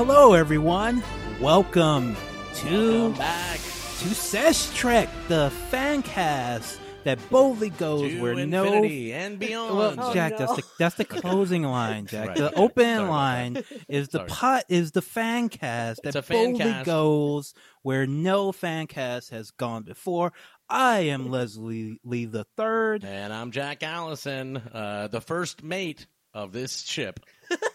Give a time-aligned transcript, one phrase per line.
[0.00, 1.02] Hello everyone.
[1.42, 2.16] Welcome
[2.54, 9.10] to Welcome back to Sesh Trek, the fan cast that boldly goes to where infinity
[9.10, 9.14] no.
[9.18, 9.76] and beyond.
[9.76, 10.38] Well, Oh, Jack, no.
[10.38, 12.28] that's the that's the closing line, Jack.
[12.28, 12.38] Right.
[12.38, 14.28] The open Sorry line is the Sorry.
[14.30, 16.86] pot is the fan cast that fan boldly cast.
[16.86, 20.32] goes where no fan cast has gone before.
[20.66, 23.04] I am Leslie Lee the third.
[23.04, 27.20] and I'm Jack Allison, uh, the first mate of this ship.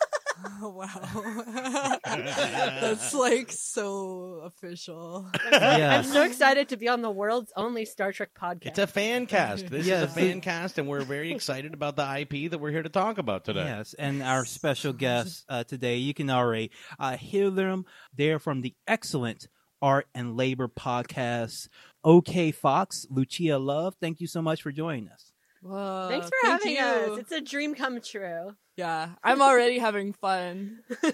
[0.62, 1.98] Oh, wow.
[2.06, 5.30] That's like so official.
[5.52, 6.06] Yes.
[6.08, 8.66] I'm so excited to be on the world's only Star Trek podcast.
[8.68, 9.70] It's a fan cast.
[9.70, 10.10] This Yes.
[10.10, 12.90] is a fan cast, and we're very excited about the IP that we're here to
[12.90, 13.64] talk about today.
[13.66, 17.86] Yes, and our special guests uh, today, you can already uh, hear them.
[18.16, 19.48] They're from the excellent
[19.82, 21.68] Art and Labor podcast.
[22.04, 25.32] OK Fox, Lucia Love, thank you so much for joining us.
[25.62, 27.14] Whoa, Thanks for thank having you.
[27.14, 27.20] us.
[27.20, 28.56] It's a dream come true.
[28.78, 30.80] Yeah, I'm already having fun.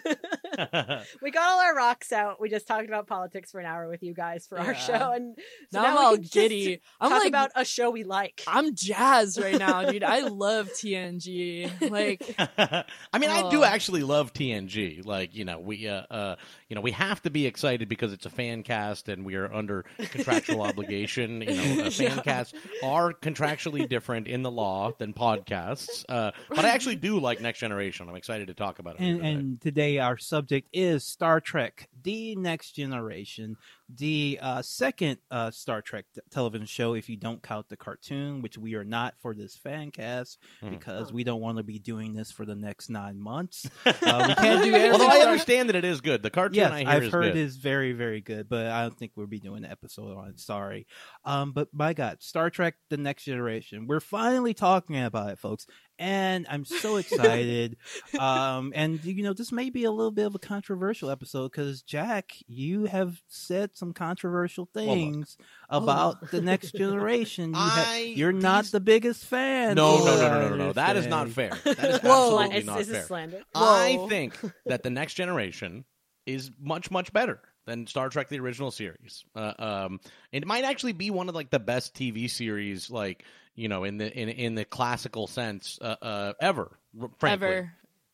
[1.22, 2.42] We got all our rocks out.
[2.42, 4.80] We just talked about politics for an hour with you guys for our Yeah.
[4.80, 5.38] show, and
[5.72, 6.82] so now, I'm we all can just giddy.
[7.00, 8.44] I'm talk like, about a show we like.
[8.48, 10.04] I'm jazzed right now, dude.
[10.04, 11.90] I love TNG.
[11.90, 13.64] Like, I mean, I do Oh.
[13.64, 15.06] actually love TNG.
[15.06, 16.36] Like, you know, we, uh, uh,
[16.68, 19.52] you know, we have to be excited because it's a fan cast and we are
[19.54, 21.42] under contractual obligation.
[21.42, 22.22] You know, uh, fan Yeah.
[22.24, 26.04] casts are contractually different in the law than podcasts.
[26.10, 28.07] Uh, but I actually do like Next Generation.
[28.07, 29.01] I'm excited to talk about it.
[29.01, 29.29] And, today.
[29.29, 33.57] and today our subject is Star Trek: The Next Generation,
[33.97, 36.94] the uh, second uh, Star Trek t- television show.
[36.94, 40.69] If you don't count the cartoon, which we are not for this fan cast Hmm.
[40.72, 43.69] because we don't want to be doing this for the next nine months.
[44.03, 44.91] Uh, we can't do.
[44.91, 46.24] Although I understand that it is good.
[46.24, 47.38] The cartoon Yes, I hear I've is heard good.
[47.38, 50.40] is very, very good, but I don't think we'll be doing an episode on it.
[50.40, 50.88] Sorry.
[51.24, 53.85] Um, but my God, Star Trek: The Next Generation.
[53.88, 55.68] We're finally talking about it, folks,
[56.00, 57.78] and I'm so excited.
[58.19, 61.81] um, and you know, this may be a little bit of a controversial episode because
[61.84, 64.86] Jack, you have said some controversial look.
[64.86, 65.38] things
[65.69, 67.50] about the Next Generation.
[67.50, 69.75] You ha- you're not the biggest fan.
[69.75, 70.74] No, no, no, no, no, no, no.
[70.74, 71.50] That is not fair.
[71.66, 72.40] That is Whoa.
[72.40, 73.00] absolutely It's, not this fair.
[73.02, 73.42] is slander.
[73.56, 75.84] I think that the next generation
[76.25, 79.24] is much much better than Star Trek the original series.
[79.36, 80.00] Uh, um,
[80.31, 83.24] it might actually be one of like the best TV series, like
[83.56, 86.78] you know, in the in in the classical sense, uh, uh, ever.
[87.02, 87.48] r- Frankly.
[87.48, 87.72] ever,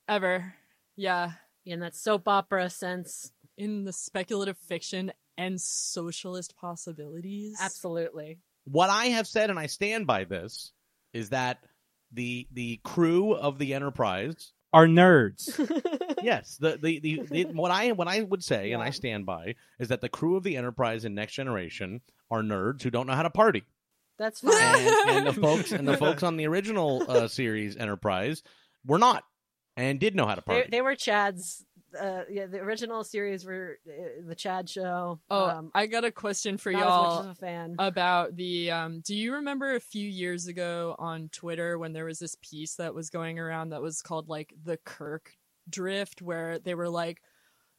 [0.08, 0.54] ever.
[0.96, 1.32] Yeah.
[1.66, 7.58] In that soap opera sense, In the speculative fiction and socialist possibilities.
[7.62, 8.40] absolutely.
[8.66, 10.72] What I have said, and I stand by this,
[11.14, 11.60] is that
[12.12, 14.52] the the crew of the Enterprise.
[14.74, 15.58] Are nerds.
[16.24, 19.54] Yes, the, the, the, the what I what I would say, and I stand by,
[19.80, 22.02] is that the crew of the Enterprise in Next Generation
[22.32, 23.64] are nerds who don't know how to party.
[24.18, 24.54] That's fine.
[24.56, 28.42] and, and the folks and the folks on the original uh, series Enterprise
[28.84, 29.24] were not
[29.78, 30.70] and did know how to they, party.
[30.72, 31.64] they were Chad's.
[31.98, 35.20] Uh, yeah, the original series were uh, the Chad show.
[35.30, 37.18] Oh, um, I got a question for y'all.
[37.18, 37.76] much of a fan.
[37.80, 42.20] about the um do you remember a few years ago on Twitter when there was
[42.20, 45.32] this piece that was going around that was called like the Kirk
[45.70, 47.22] drift where they were like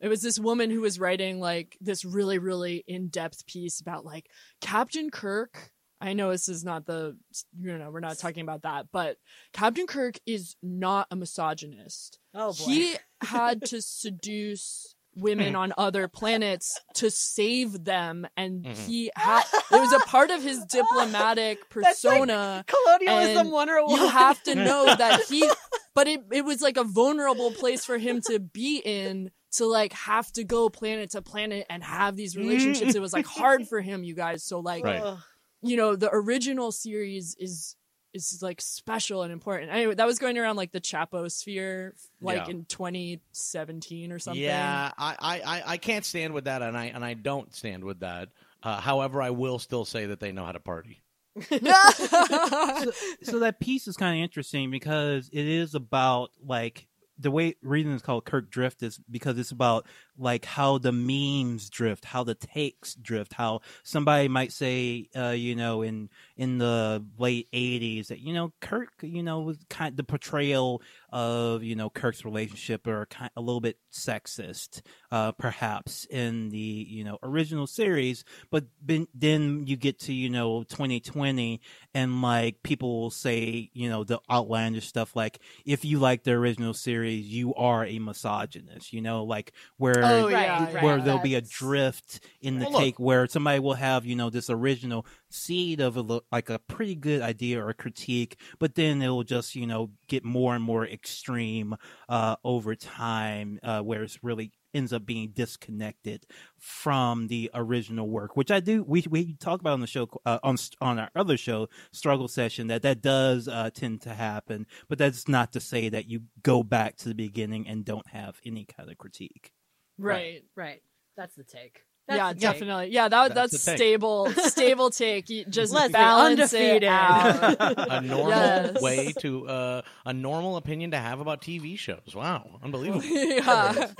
[0.00, 4.28] it was this woman who was writing like this really really in-depth piece about like
[4.60, 5.70] Captain Kirk
[6.00, 7.16] I know this is not the
[7.58, 9.16] you know we're not talking about that but
[9.52, 12.64] Captain Kirk is not a misogynist oh boy.
[12.64, 18.76] he had to seduce women on other planets to save them and Mhm.
[18.86, 19.42] he had
[19.72, 24.00] it was a part of his diplomatic That's like persona Colonialism and 101.
[24.00, 25.48] you have to know that he
[25.94, 29.92] but it, it was like a vulnerable place for him to be in to like
[29.92, 33.80] have to go planet to planet and have these relationships it was like hard for
[33.80, 35.16] him you guys so like Right.
[35.60, 37.74] You know, the original series is
[38.14, 39.70] is like special and important.
[39.70, 42.52] Anyway, that was going around like the Chapo sphere, like Yeah.
[42.52, 44.42] in 2017 or something.
[44.42, 47.84] Yeah, I, I, I- I can't stand with that, and I and I don't stand
[47.84, 48.28] with that.
[48.62, 51.02] Uh, however, I will still say that they know how to party.
[51.42, 56.86] so, so that piece is kind of interesting because it is about like
[57.18, 59.86] the way reason it's called Kirk Drift is because it's about
[60.16, 65.54] like how the memes drift, how the takes drift, how somebody might say, uh, you
[65.54, 70.04] know, in in the late '80s that you know Kirk, you know, was kind the
[70.04, 76.50] portrayal of you know Kirk's relationship are kind a little bit sexist, uh, perhaps in
[76.50, 81.60] the you know original series, but ben, then you get to you know 2020
[81.94, 86.32] and like people will say you know the outlandish stuff like if you like the
[86.32, 90.82] original series you are a misogynist you know like where Oh, Right, yeah, right.
[90.84, 92.80] where there'll be a drift in the Well, look.
[92.80, 96.94] take where somebody will have you know this original seed of a like a pretty
[96.94, 100.86] good idea or critique but then it will just you know get more and more
[100.86, 101.76] extreme
[102.08, 106.26] uh over time uh where it's really ends up being disconnected
[106.58, 110.38] from the original work which i do we we talk about on the show uh,
[110.42, 114.98] on on our other show struggle session that that does uh tend to happen but
[114.98, 118.64] that's not to say that you go back to the beginning and don't have any
[118.64, 119.52] kind of critique
[119.98, 120.44] right.
[120.56, 120.82] Right.
[121.16, 121.82] That's the take.
[122.08, 122.40] That's yeah, the take.
[122.40, 122.88] definitely.
[122.90, 123.78] Yeah, that That's that's, the take.
[123.78, 125.28] stable, stable take.
[125.28, 126.82] You just Leslie, balance undefeated.
[126.84, 127.56] it out.
[127.60, 128.80] A normal Yes.
[128.82, 132.14] way to uh, a normal opinion to have about TV shows.
[132.14, 133.04] Wow, unbelievable.
[133.04, 133.92] yeah,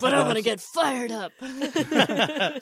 [0.00, 1.32] but I want to get fired up.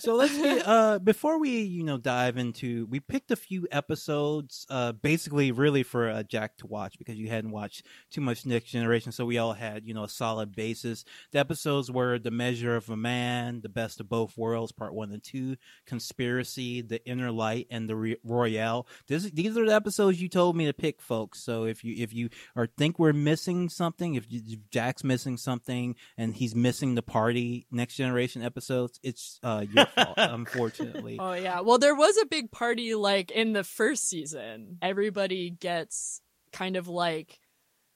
[0.00, 4.66] so let's get, uh before we you know dive into we picked a few episodes
[4.70, 8.70] uh basically really for uh, jack to watch because you hadn't watched too much next
[8.70, 12.76] generation so we all had you know a solid basis the episodes were the measure
[12.76, 15.56] of a man the best of both worlds part one and two
[15.86, 20.56] conspiracy the inner light and the Re- royale this, these are the episodes you told
[20.56, 24.30] me to pick folks so if you if you or think we're missing something if,
[24.30, 29.64] you, if jack's missing something and he's missing the party next generation episodes it's uh
[29.70, 31.60] your fault unfortunately Oh yeah.
[31.60, 34.78] Well, there was a big party like in the first season.
[34.82, 36.20] Everybody gets
[36.52, 37.40] kind of like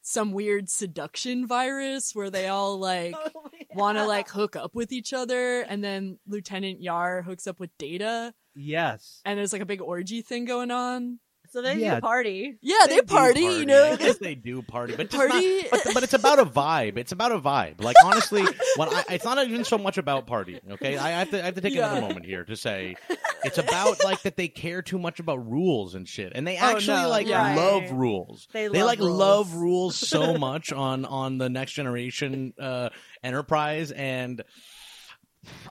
[0.08, 3.76] some weird seduction virus where they all like Oh, yeah.
[3.76, 7.76] want to like hook up with each other and then Lieutenant Yar hooks up with
[7.78, 11.18] Data yes and there's like a big orgy thing going on.
[11.58, 11.96] So they Yeah.
[11.96, 12.54] do party.
[12.62, 13.96] Yeah, they, do party, you know.
[13.98, 16.96] Yes, they do party, but just Party- Not, but, but it's about a vibe.
[16.98, 17.82] It's about a vibe.
[17.82, 18.44] Like honestly,
[18.76, 20.60] when I, it's not even so much about partying.
[20.74, 21.90] Okay, I have to I have to take Yeah.
[21.90, 22.94] another moment here to say
[23.42, 26.60] it's about like that they care too much about rules and shit, and they Oh,
[26.76, 27.08] actually no.
[27.08, 27.56] like Right.
[27.56, 28.46] love rules.
[28.52, 29.18] They They like rules.
[29.18, 32.90] love rules so much on on the next generation uh,
[33.24, 34.44] Enterprise, and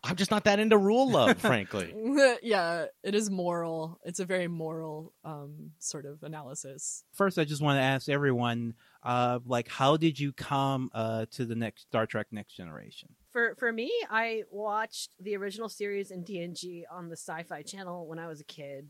[0.04, 1.94] I'm just not that into rule love, frankly.
[2.44, 4.00] yeah, it is moral.
[4.04, 7.04] It's a very moral um sort of analysis.
[7.14, 11.46] first i just want to ask everyone uh like how did you come uh to
[11.46, 16.24] the next star trek next generation For for me, I watched the original series in
[16.24, 18.90] TNG on the Sci-Fi Channel when I was a kid.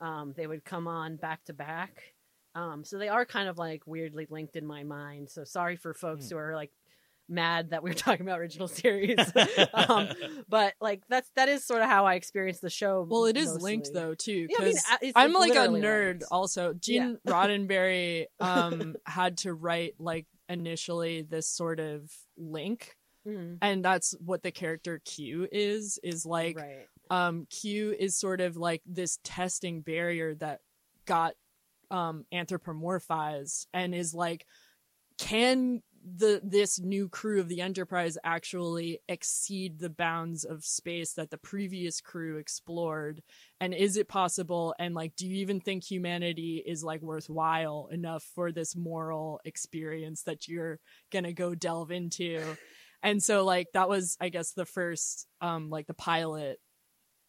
[0.00, 2.14] Um, they would come on back to back.
[2.54, 5.30] Um, so they are kind of like weirdly linked in my mind.
[5.30, 6.34] So sorry for folks Hmm.
[6.34, 6.70] who are like
[7.28, 9.18] mad that we are talking about original series.
[9.74, 10.08] um,
[10.48, 13.06] but like that's that is sort of how I experienced the show.
[13.08, 13.62] Well, it is mostly.
[13.72, 16.24] linked though too Yeah, I mean, because a- it's, I'm like, a nerd linked.
[16.30, 16.72] also.
[16.74, 22.94] Gene Roddenberry um had to write like initially this sort of link
[23.26, 23.58] Mhm.
[23.60, 26.86] and that's what the character Q is is like right.
[27.10, 30.60] um Q is sort of like this testing barrier that
[31.04, 31.34] got
[31.90, 34.46] um anthropomorphized and is like
[35.18, 35.82] can
[36.16, 41.38] the this new crew of the enterprise actually exceed the bounds of space that the
[41.38, 43.22] previous crew explored.
[43.60, 44.74] And is it possible?
[44.78, 50.22] And like do you even think humanity is like worthwhile enough for this moral experience
[50.24, 52.56] that you're gonna go delve into?
[53.02, 56.58] And so like that was i guess the first um like the pilot.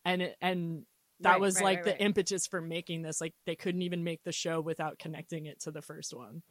[0.06, 0.84] And it, and
[1.22, 3.22] that Right, was right, like right, the impetus for making this.
[3.22, 6.42] Like they couldn't even make the show without connecting it to the first one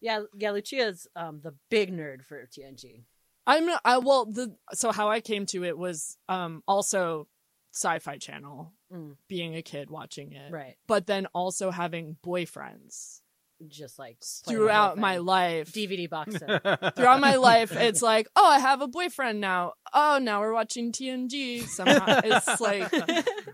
[0.00, 0.50] Yeah, yeah.
[0.52, 3.04] Lucia's um, the big nerd for TNG.
[3.46, 7.28] i'm i well the so how i came to it was um also
[7.74, 10.76] sci-fi channel Mm, being a kid watching it right.
[10.86, 13.20] but then also having boyfriends
[13.68, 16.62] Just like throughout my life DVD box set.
[16.96, 20.92] throughout my life it's like oh i have a boyfriend now oh now we're watching
[20.92, 22.92] tng somehow it's like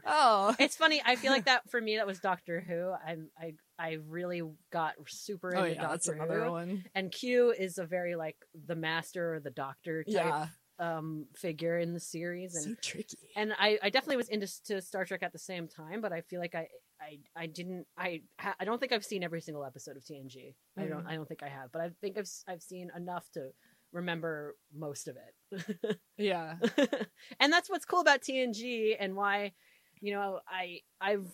[0.05, 1.03] oh it's funny.
[1.05, 1.97] I feel like that for me.
[1.97, 2.93] That was Doctor Who.
[3.07, 6.51] I'm I I really got super oh, into oh yeah Doctor that's another Who.
[6.51, 10.47] one And Q is a very like the master or the doctor type yeah
[10.83, 13.17] um, figure in the series, and so tricky.
[13.37, 16.21] and I, I definitely was into to Star Trek at the same time, but I
[16.23, 16.69] feel like I
[17.01, 20.55] I, I didn't I ha- I don't think I've seen every single episode of TNG.
[20.77, 21.09] I don't Mhm.
[21.09, 23.51] I don't think I have, but I think I've I've seen enough to
[23.93, 25.99] remember most of it.
[26.17, 26.57] Yeah.
[27.41, 29.53] and that's what's cool about TNG and why
[30.01, 31.27] you know I I've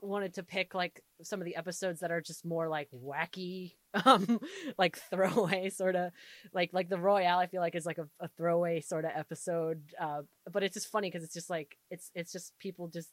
[0.00, 4.40] wanted to pick like some of the episodes that are just more like wacky um
[4.78, 6.10] like throwaway sort of
[6.54, 9.82] like like the royale i feel like is like a, a throwaway sort of episode
[10.00, 13.10] uh but it's just funny because it's just like it's it's just people just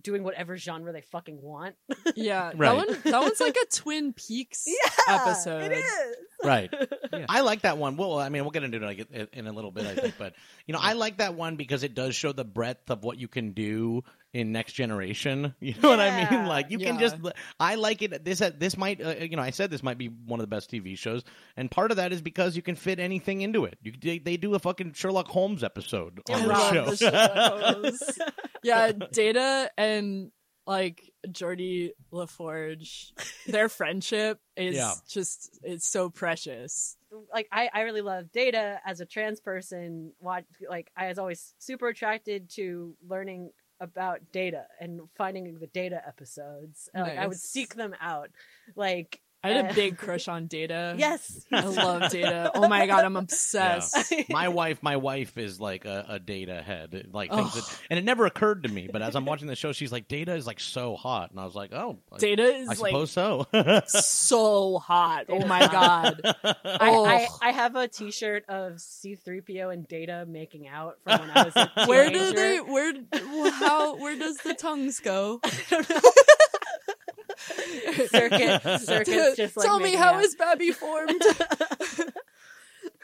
[0.00, 1.74] doing whatever genre they fucking want
[2.16, 2.52] Yeah.
[2.54, 2.58] Right.
[2.58, 4.64] That one that one's like a Twin Peaks
[5.08, 5.62] episode.
[5.64, 6.72] it is Right.
[7.10, 7.24] Yeah.
[7.28, 7.96] I like that one.
[7.96, 10.14] Well, I mean, we'll get into it in- in a little bit, I think.
[10.18, 10.34] But
[10.66, 13.28] you know, I like that one because it does show the breadth of what you
[13.28, 14.04] can do
[14.34, 15.54] in Next Generation.
[15.60, 16.46] You know what I mean?
[16.46, 17.16] Like you can just.
[17.58, 18.24] I like it.
[18.24, 20.70] This this might uh, you know I said this might be one of the best
[20.70, 21.24] TV shows,
[21.56, 23.78] and part of that is because you can fit anything into it.
[23.82, 27.08] You they, they do a fucking Sherlock Holmes episode I on the show.
[27.08, 30.30] the yeah, Data and
[30.68, 33.12] like Jordy LaForge,
[33.46, 34.92] their friendship is Yeah.
[35.08, 36.96] just it's so precious.
[37.32, 41.54] like I, I really love data as a trans person watch like i was always
[41.58, 47.74] super attracted to learning about data and finding the data episodes like i would seek
[47.76, 48.28] them out
[48.76, 50.94] like I had uh, a big crush on Data.
[50.98, 52.50] yes I love Data.
[52.58, 54.12] Oh my god, I'm obsessed.
[54.30, 58.04] my wife, my wife is like a, a data head, like things that, and it
[58.04, 58.88] never occurred to me.
[58.92, 61.44] But as I'm watching the show, she's like, "Data is like so hot," and I
[61.44, 62.78] was like, "Oh, I- Data is like.
[62.78, 63.46] I like suppose so."
[63.86, 65.26] so hot.
[65.28, 66.20] Oh my god.
[66.44, 67.04] I, Oh.
[67.04, 71.54] I, I have a t-shirt of c3po and data making out from when i was
[71.56, 72.92] a Where do they where
[73.52, 75.40] how where does the tongues go?
[78.08, 80.24] circuit circuits just like Tell me how out.
[80.24, 81.22] is Babby formed?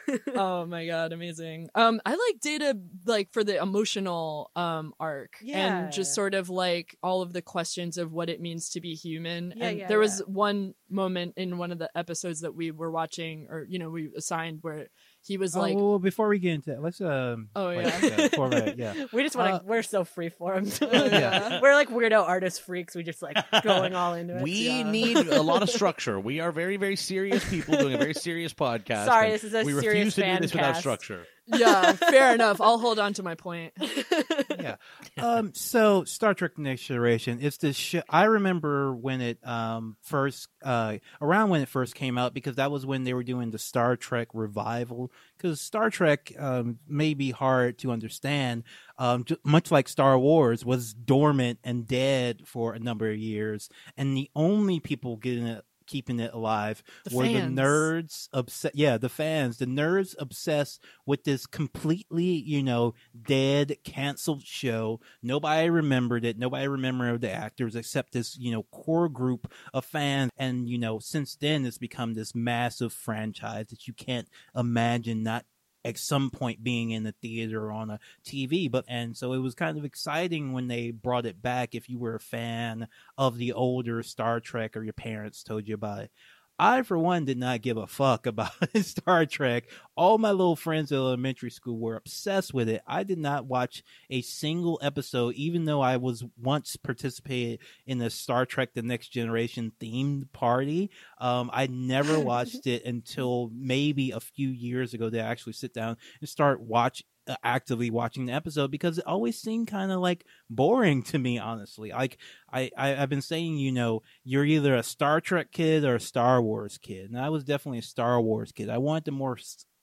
[0.35, 1.69] oh my god, amazing.
[1.73, 5.77] Um I like data like for the emotional um arc Yeah.
[5.83, 8.93] and just sort of like all of the questions of what it means to be
[8.93, 9.53] human.
[9.55, 12.91] Yeah, and yeah, there was one moment in one of the episodes that we were
[12.91, 14.87] watching or you know we assigned where
[15.25, 17.49] he was like oh, well, before we get into that, let's um.
[17.55, 18.09] Oh, like, yeah.
[18.09, 19.05] uh, before we- yeah.
[19.13, 21.59] we just want to Uh, we're so freeformed Oh, yeah.
[21.61, 24.89] we're like weirdo artist freaks we just like going all into it We Yeah.
[24.89, 26.19] need a lot of structure.
[26.19, 29.05] We are very, very serious people doing a very serious podcast.
[29.05, 31.25] Sorry, this is a we serious refuse to do fan this without structure.
[31.47, 32.59] Yeah, fair enough.
[32.61, 33.73] I'll hold on to my point.
[34.59, 34.75] yeah.
[35.17, 35.53] Um.
[35.53, 37.39] So Star Trek: Next Generation.
[37.41, 38.01] It's the show.
[38.09, 42.71] I remember when it um first uh around when it first came out because that
[42.71, 45.11] was when they were doing the Star Trek revival.
[45.37, 48.63] Because Star Trek um may be hard to understand.
[48.97, 54.15] Um, much like Star Wars was dormant and dead for a number of years, and
[54.15, 55.65] the only people getting it.
[55.87, 58.75] Keeping it alive The were the nerds obsessed.
[58.75, 62.93] Yeah, the fans, the nerds obsessed with this completely, you know,
[63.27, 64.99] dead, canceled show.
[65.21, 66.37] Nobody remembered it.
[66.37, 70.31] Nobody remembered the actors except this, you know, core group of fans.
[70.37, 75.45] And, you know, since then it's become this massive franchise that you can't imagine not
[75.85, 78.69] at some point being in the theater or on a TV.
[78.69, 81.99] But and so it was kind of exciting when they brought it back if you
[81.99, 82.87] were a fan
[83.17, 86.11] of the older Star Trek or your parents told you about it.
[86.57, 89.65] I, for one, did not give a fuck about Star Trek.
[89.97, 92.81] All my little friends in elementary school were obsessed with it.
[92.87, 98.09] I did not watch a single episode, even though I was once participated in the
[98.09, 100.91] Star Trek: The Next Generation themed party.
[101.19, 105.09] Um, I never watched it until maybe a few years ago.
[105.09, 107.03] To actually sit down and start watch
[107.43, 111.91] actively watching the episode because it always seemed kind of like boring to me, honestly.
[111.91, 112.17] Like
[112.51, 115.99] I, I I've been saying, you know, you're either a Star Trek kid or a
[115.99, 118.69] Star Wars kid, and I was definitely a Star Wars kid.
[118.69, 119.37] I wanted the more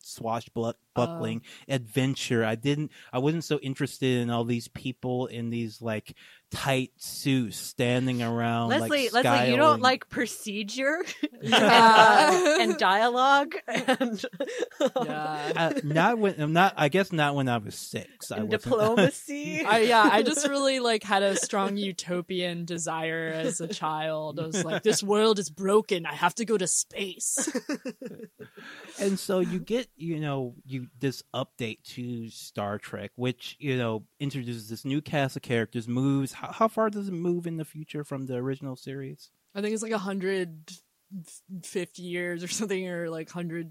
[0.04, 1.74] swashbuckling oh.
[1.74, 2.44] adventure.
[2.44, 2.90] I didn't.
[3.12, 6.14] I wasn't so interested in all these people in these like
[6.52, 8.68] tight suits standing around.
[8.68, 11.02] Leslie, like, Leslie, you don't like procedure
[11.42, 12.60] Yeah.
[12.60, 14.24] and dialogue and,
[14.80, 15.52] Yeah.
[15.56, 16.74] Uh, not when I'm not.
[16.76, 18.30] I guess not when I was six.
[18.30, 18.50] I wasn't.
[18.62, 19.62] diplomacy.
[19.66, 24.38] I, yeah, I just really like had a strong utopian desire as a child.
[24.38, 26.06] I was like, this world is broken.
[26.06, 27.48] I have to go to space.
[29.00, 34.04] and so you get you know you this update to star trek which you know
[34.20, 37.64] introduces this new cast of characters moves how, how far does it move in the
[37.64, 40.72] future from the original series I think it's like a hundred
[41.62, 43.70] fifty years or something, or like hundred.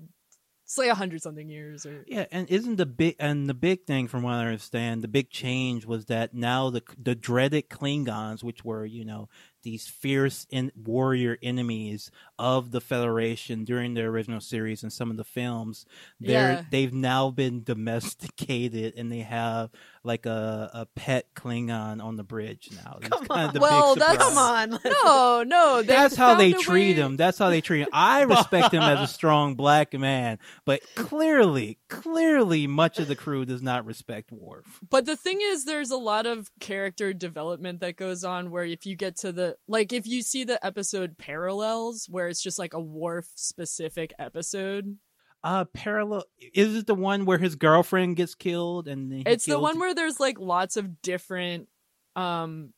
[0.63, 3.85] It's like a hundred something years, or yeah and isn't the big and the big
[3.85, 8.41] thing from what i understand the big change was that now the the dreaded klingons
[8.41, 9.27] which were you know
[9.63, 15.17] these fierce in warrior enemies of the Federation during the original series and some of
[15.17, 15.85] the films.
[16.19, 16.63] They're Yeah.
[16.71, 19.69] they've now been domesticated and they have
[20.03, 22.97] like a, a pet Klingon on the bridge now.
[22.99, 23.53] That's Come kind of on.
[23.53, 24.67] the Well, big that's- surprise.
[24.69, 24.91] Come on.
[25.03, 25.81] No, no.
[25.83, 27.17] That's how they treat way- him.
[27.17, 27.89] That's how they treat him.
[27.93, 33.45] I respect him as a strong black man, but clearly, clearly, much of the crew
[33.45, 34.79] does not respect Worf.
[34.89, 38.85] But the thing is, there's a lot of character development that goes on where if
[38.85, 42.73] you get to the, like, if you see the episode Parallels, where it's just like
[42.73, 44.97] a Worf specific episode,
[45.43, 46.23] Uh, parallel.
[46.53, 49.79] Is it the one where his girlfriend gets killed and he it's the kills- one
[49.79, 51.67] where there's like lots of different,
[52.15, 52.73] um,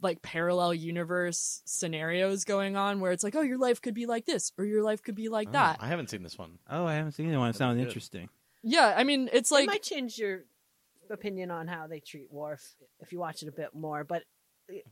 [0.00, 4.24] like parallel universe scenarios going on where it's like, oh, your life could be like
[4.24, 5.78] this or your life could be like Oh, that.
[5.80, 6.58] I haven't seen this one.
[6.70, 7.36] Oh, I haven't seen it.
[7.36, 7.50] One.
[7.50, 8.28] It sounds interesting.
[8.62, 10.44] Yeah, I mean, it's it like, might change your
[11.10, 14.04] opinion on how they treat Worf if you watch it a bit more.
[14.04, 14.22] But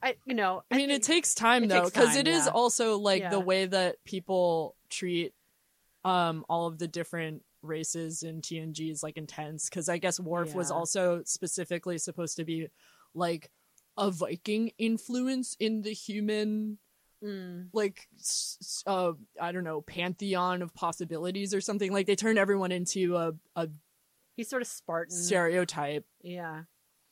[0.02, 2.52] I, you know, I mean, it takes time it though, because it is yeah.
[2.52, 5.32] also like the way that people treat
[6.04, 9.68] um all of the different races in TNG is like intense.
[9.68, 12.68] Because I guess Worf was also specifically supposed to be
[13.14, 13.50] like
[13.96, 16.78] a Viking influence in the human
[17.22, 17.68] Mm.
[17.72, 18.06] like
[18.86, 21.90] uh I don't know pantheon of possibilities or something.
[21.90, 23.68] Like they turn everyone into a a
[24.36, 25.16] he's sort of Spartan.
[25.16, 26.04] stereotype.
[26.22, 26.64] Yeah.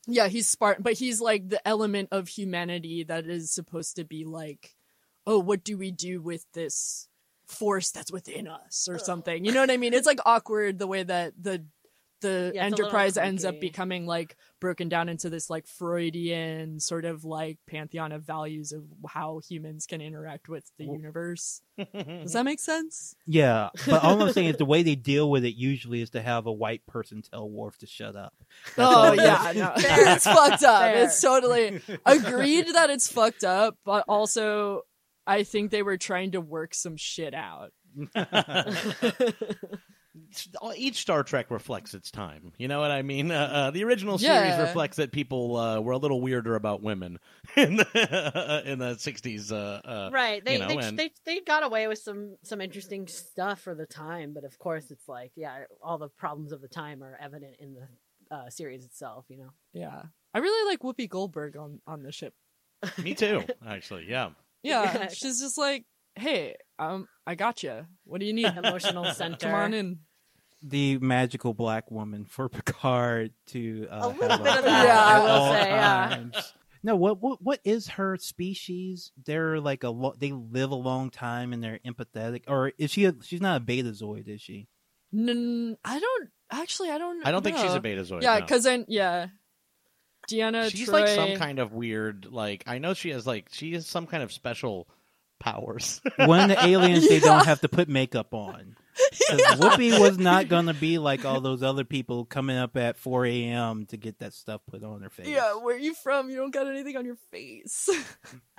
[0.07, 4.25] Yeah, he's Spartan, but he's like the element of humanity that is supposed to be
[4.25, 4.75] like,
[5.27, 7.09] oh, what do we do with this
[7.47, 9.45] force that's within us or something?
[9.45, 9.95] You know what I mean?
[9.95, 11.65] It's like awkward the way that the
[12.23, 15.67] the Yeah, it's a little Enterprise ends up becoming like broken down into this like
[15.67, 20.97] Freudian sort of like pantheon of values of how humans can interact with the Well-
[20.97, 21.61] universe.
[21.95, 23.15] Does that make sense?
[23.27, 26.23] Yeah, but all I'm saying is the way they deal with it usually is to
[26.23, 28.35] have a white person tell Worf to shut up.
[28.79, 30.83] Oh yeah, no, it's fucked up.
[30.83, 31.05] Fair.
[31.05, 34.83] It's totally agreed that it's fucked up, but also
[35.27, 37.73] I think they were trying to work some shit out.
[40.77, 42.53] Each Star Trek reflects its time.
[42.59, 43.31] You know what I mean?
[43.31, 44.61] Uh, uh, the original series Yeah.
[44.63, 47.19] reflects that people uh, were a little weirder about women
[47.57, 49.51] in the in the sixties.
[49.51, 50.45] Uh, uh, right.
[50.45, 53.75] They, you know, they, and- they they got away with some some interesting stuff for
[53.75, 57.17] the time, but of course, it's like yeah, all the problems of the time are
[57.21, 59.25] evident in the uh, series itself.
[59.29, 59.51] You know.
[59.73, 60.03] Yeah,
[60.35, 62.35] I really like Whoopi Goldberg on on the ship.
[63.03, 64.07] Me too, actually.
[64.09, 64.31] Yeah.
[64.65, 65.09] Yeah, Yeah.
[65.09, 65.85] she's just like,
[66.17, 67.87] hey, um, I got you.
[68.05, 68.47] What do you need?
[68.47, 69.47] Emotional center.
[69.47, 69.99] Come on in.
[70.63, 75.19] The magical black woman for Picard to uh, A little bit of that, Yeah, I
[75.21, 76.25] will all say, yeah.
[76.85, 79.13] No, what what what is her species?
[79.25, 83.05] They're like a lo- they live a long time and they're empathetic, or is she?
[83.05, 84.67] A, she's not a betazoid, is she?
[85.17, 86.91] N- I don't actually.
[86.91, 87.25] I don't.
[87.25, 87.77] I don't think she's know.
[87.77, 88.23] a betazoid.
[88.23, 88.41] Yeah, no.
[88.41, 89.29] because then yeah,
[90.29, 90.71] Deanna.
[90.71, 92.27] she's Troi, like some kind of weird.
[92.31, 94.89] Like I know she has like she has some kind of special
[95.43, 96.01] powers.
[96.17, 97.21] When the aliens, they Yeah.
[97.27, 98.77] don't have to put makeup on.
[99.29, 103.25] 'Cause Whoopi was not gonna be like all those other people coming up at 4
[103.27, 103.87] a.m.
[103.87, 105.27] to get that stuff put on their face.
[105.29, 106.29] Yeah, where you from?
[106.31, 107.89] You don't got anything on your face.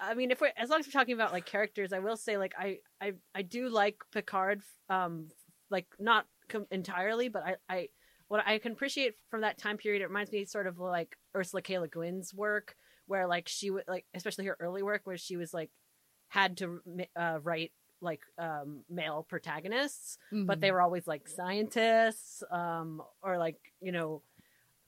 [0.00, 2.36] I mean, if we're as long as we're talking about like characters, I will say
[2.36, 5.28] like I I I do like Picard, um,
[5.70, 7.88] like not com- entirely, but I I
[8.28, 11.62] what I can appreciate from that time period, it reminds me sort of like Ursula
[11.62, 11.78] K.
[11.78, 15.52] Le Guin's work, where like she would like especially her early work, where she was
[15.54, 15.70] like
[16.28, 16.80] had to
[17.16, 23.56] uh, write like um male protagonists but they were always like scientists um or like
[23.80, 24.20] you know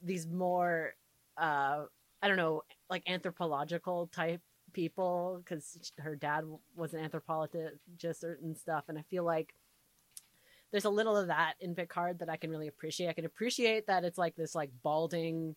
[0.03, 0.93] these more
[1.37, 1.83] uh
[2.21, 4.41] i don't know like anthropological type
[4.73, 6.43] people because her dad
[6.75, 9.53] was an anthropologist and stuff and i feel like
[10.71, 13.07] there's a little of that in picard that i can really appreciate.
[13.07, 15.55] I can appreciate that it's like this like balding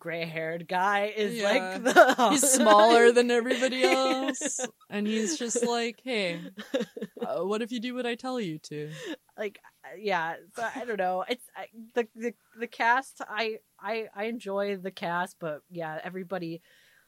[0.00, 1.50] gray haired guy is Yeah.
[1.50, 4.58] like the he's smaller than everybody else,
[4.88, 6.40] and he's just like, "Hey,
[7.24, 8.90] uh, what if you do what I tell you to?"
[9.38, 14.08] like uh, yeah so i don't know it's I, the, the the cast I, I
[14.14, 16.60] i enjoy the cast but yeah everybody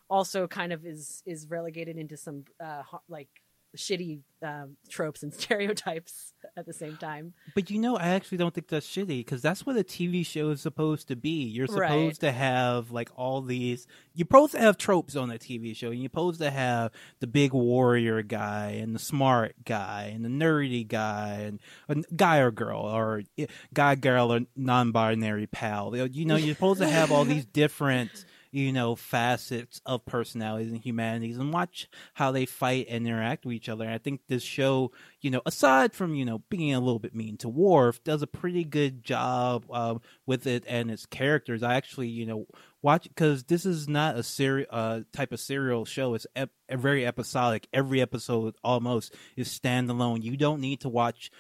[0.08, 3.28] also kind of is is relegated into some uh like
[3.76, 8.52] shitty um tropes and stereotypes at the same time But you know, I actually don't
[8.52, 11.44] think that's shitty because that's what a TV show is supposed to be.
[11.44, 12.28] You're supposed Right.
[12.28, 13.86] to have like all these.
[14.14, 15.90] You're supposed to have tropes on a TV show.
[15.90, 20.28] and You're supposed to have the big warrior guy and the smart guy and the
[20.28, 25.94] nerdy guy and a guy or girl or eh, guy girl or non-binary pal.
[25.96, 28.24] You know, you're supposed to have all these different.
[28.52, 33.54] You know, facets of personalities and humanities, and watch how they fight and interact with
[33.54, 33.84] each other.
[33.84, 37.14] And I think this show you know, aside from you know being a little bit
[37.14, 41.62] mean to Worf, does a pretty good job um, with it and its characters.
[41.62, 42.46] I actually, you know,
[42.82, 46.14] watch because this is not a seri- uh, type of serial show.
[46.14, 47.68] It's ep- very episodic.
[47.72, 50.22] Every episode almost is standalone.
[50.22, 51.30] You don't need to watch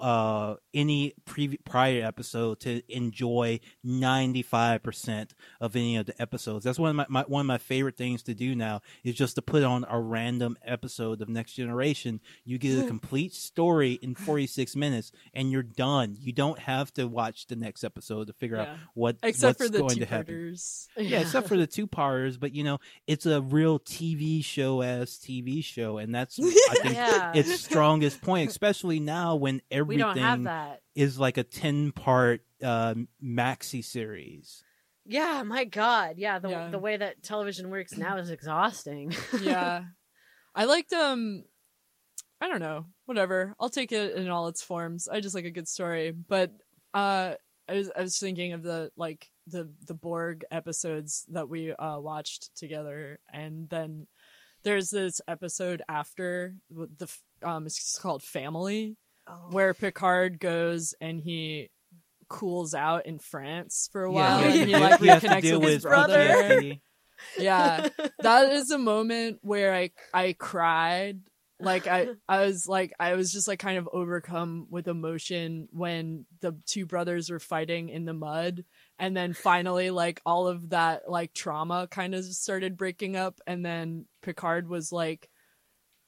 [0.00, 6.64] uh, any pre- prior episode to enjoy ninety five percent of any of the episodes.
[6.64, 9.34] That's one of my, my one of my favorite things to do now is just
[9.36, 12.20] to put on a random episode of Next Generation.
[12.44, 16.16] You get a complete story in forty six minutes, and you're done.
[16.18, 19.72] You don't have to watch the next episode to figure out what Except what's for
[19.72, 20.26] the going two to happen.
[20.26, 20.88] parters.
[20.96, 25.18] Yeah, except for the two parters, but you know, it's a real TV show as
[25.18, 26.38] TV show, and that's
[26.70, 27.32] I think Yeah.
[27.34, 30.80] its strongest point, especially now when everything don't that.
[30.94, 34.62] is like a ten part uh, maxi series.
[35.04, 36.14] Yeah, my God.
[36.18, 36.70] Yeah, the Yeah.
[36.70, 39.12] the way that television works now is exhausting.
[39.40, 39.84] yeah.
[40.54, 41.44] I liked um
[42.40, 43.54] I don't know, whatever.
[43.60, 45.08] I'll take it in all its forms.
[45.08, 46.10] I just like a good story.
[46.12, 46.52] But
[46.94, 47.34] uh
[47.68, 51.98] I was I was thinking of the like the the Borg episodes that we uh
[51.98, 54.06] watched together and then
[54.64, 57.08] there's this episode after the
[57.42, 58.96] um it's called Family
[59.28, 59.50] Oh.
[59.52, 61.70] where Picard goes and he
[62.28, 65.42] cools out in France for a while you and he like you have to reconnects
[65.42, 66.72] deal with his brother.
[67.38, 71.20] Yeah that is a moment where I I cried.
[71.60, 76.26] Like I I was like I was just like kind of overcome with emotion when
[76.40, 78.64] the two brothers were fighting in the mud
[79.02, 83.66] and then finally like all of that like trauma kind of started breaking up and
[83.66, 85.28] then Picard was like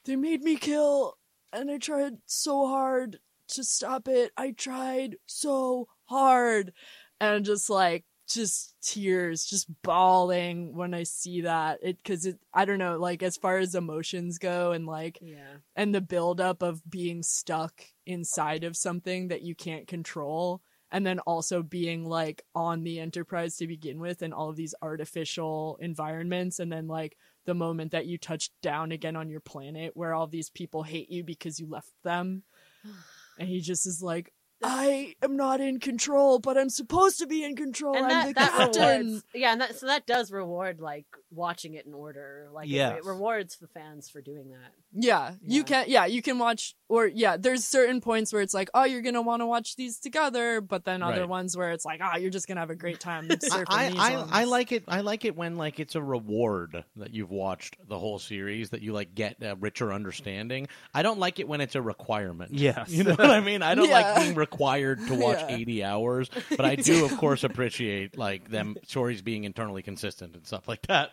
[0.05, 1.19] they made me kill
[1.53, 4.31] and I tried so hard to stop it.
[4.37, 6.73] I tried so hard
[7.21, 12.65] and just like just tears just bawling when i see that it because it i
[12.65, 15.57] don't know like as far as emotions go and like yeah.
[15.77, 20.63] and the buildup of being stuck inside of something that you can't control
[20.95, 24.77] and then also being like on the enterprise to begin with and all of these
[24.81, 29.91] artificial environments and then like the moment that you touch down again on your planet
[29.95, 32.45] where all these people hate you because you left them
[33.41, 37.45] and he just is like I am not in control, but I'm supposed to be
[37.45, 37.97] in control.
[37.97, 39.07] And I'm that, the that captain.
[39.07, 42.49] rewards, yeah, and that so that does reward like watching it in order.
[42.51, 44.73] Like, it- it, rewards the fans for doing that.
[44.93, 45.85] Yeah, you can.
[45.89, 49.23] Yeah, you can watch, or yeah, there's certain points where it's like, oh, you're gonna
[49.23, 51.29] want to watch these together, but then other Right.
[51.29, 53.99] ones where it's like, oh, you're just gonna have a great time surfing I, these
[53.99, 54.31] I, ones.
[54.33, 54.85] I like it.
[54.87, 58.83] I like it when like it's a reward that you've watched the whole series that
[58.83, 60.69] you like get a richer understanding.
[60.93, 62.53] I don't like it when it's a requirement.
[62.55, 62.91] Yes.
[62.91, 63.63] you know what I mean.
[63.63, 64.13] I don't Yeah.
[64.13, 65.57] like being required to watch Yeah.
[65.57, 70.47] eighty hours, but I do, of course, appreciate like them stories being internally consistent and
[70.47, 71.11] stuff like that.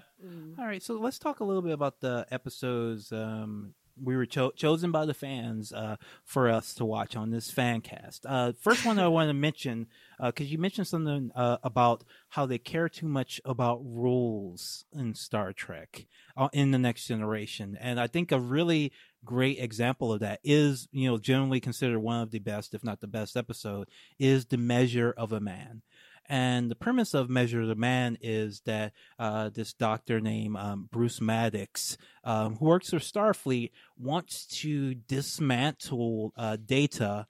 [0.60, 4.52] All right, so let's talk a little bit about the episodes um, we were cho-
[4.52, 8.26] chosen by the fans uh, for us to watch on this fan cast.
[8.26, 9.88] Uh, first one I want to mention
[10.24, 15.52] because you mentioned something uh, about how they care too much about rules in Star
[15.54, 16.06] Trek
[16.38, 18.92] uh, in the Next Generation, and I think a really
[19.24, 23.02] great example of that is you know generally considered one of the best, if not
[23.02, 23.88] the best episode,
[24.20, 25.82] is the Measure of a Man.
[26.28, 31.20] And the premise of Measure a Man is that uh, this doctor named um, Bruce
[31.20, 37.28] Maddox, um, who works for Starfleet, wants to dismantle uh, Data,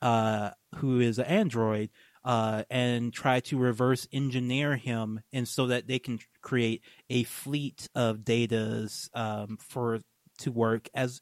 [0.00, 1.90] uh, who is an android,
[2.24, 7.88] uh, and try to reverse engineer him, and so that they can create a fleet
[7.94, 10.00] of Datas um, for
[10.38, 11.20] to work as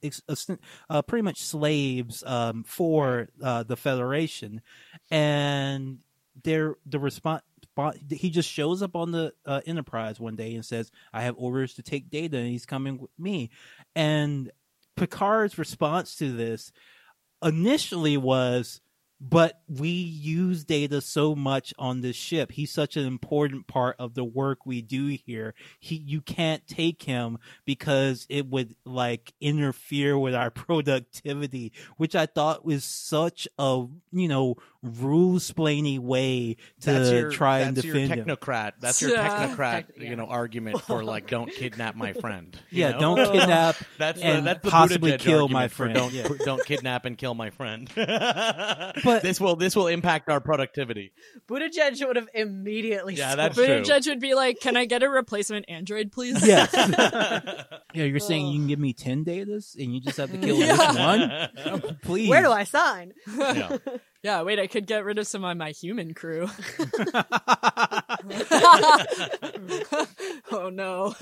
[0.88, 4.60] uh, pretty much slaves um, for uh, the Federation,
[5.10, 5.98] and
[6.42, 7.42] they're the response.
[8.10, 11.74] He just shows up on the uh, Enterprise one day and says, "I have orders
[11.74, 13.50] to take Data, and he's coming with me."
[13.94, 14.50] And
[14.96, 16.72] Picard's response to this
[17.42, 18.80] initially was,
[19.20, 22.52] "But we use Data so much on this ship.
[22.52, 25.54] He's such an important part of the work we do here.
[25.80, 32.26] He, you can't take him because it would like interfere with our productivity." Which I
[32.26, 37.86] thought was such a you know rules splainy way to that's your, try and that's
[37.86, 38.26] your defend him.
[38.26, 38.72] technocrat.
[38.80, 40.10] That's your technocrat, yeah.
[40.10, 42.58] you know, argument for like don't kidnap my friend.
[42.70, 43.14] you Yeah, know?
[43.16, 45.94] don't kidnap That's the, and that's the possibly Buttigieg kill my friend.
[45.94, 46.28] Don't Yeah.
[46.44, 47.88] don't kidnap and kill my friend.
[47.94, 51.12] But- this will this will impact our productivity.
[51.48, 53.14] Buttigieg would have immediately.
[53.14, 53.74] Yeah, scored- that's But true.
[53.76, 56.72] a judge would be like, "Can I get a replacement android, please?" Yes.
[57.94, 60.56] yeah, you're saying you can give me 10 datas and you just have to kill
[60.56, 61.98] this one?
[62.02, 62.28] Please.
[62.28, 63.12] Where do I sign?
[63.38, 63.76] Yeah.
[64.22, 66.48] Yeah, wait, I could get rid of some of my human crew.
[70.52, 71.12] oh no.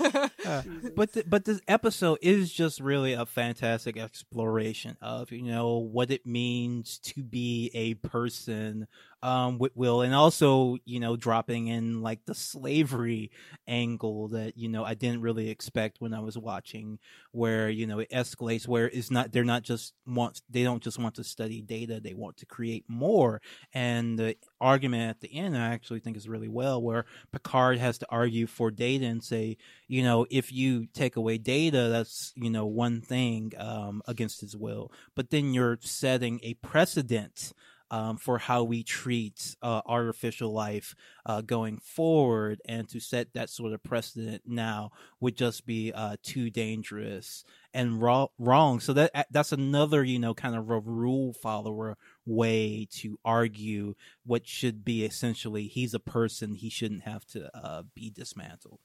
[0.45, 0.61] Uh,
[0.95, 6.11] but the, but this episode is just really a fantastic exploration of you know what
[6.11, 8.87] it means to be a person
[9.23, 13.31] um with will and also you know dropping in like the slavery
[13.67, 16.99] angle that you know I didn't really expect when I was watching
[17.31, 20.99] where you know it escalates where it's not they're not just want they don't just
[20.99, 23.41] want to study data they want to create more.
[23.73, 27.97] And the argument at the end I actually think is really well where Picard has
[27.99, 29.57] to argue for data and say
[29.87, 34.55] you know if you take away data that's you know one thing um against his
[34.55, 34.91] will.
[35.15, 37.53] But then you're setting a precedent
[37.91, 43.49] um, for how we treat uh, artificial life uh, going forward, and to set that
[43.49, 48.79] sort of precedent now would just be uh, too dangerous and wrong.
[48.79, 54.47] So that that's another you know kind of a rule follower way to argue what
[54.47, 58.79] should be essentially he's a person he shouldn't have to uh, be dismantled.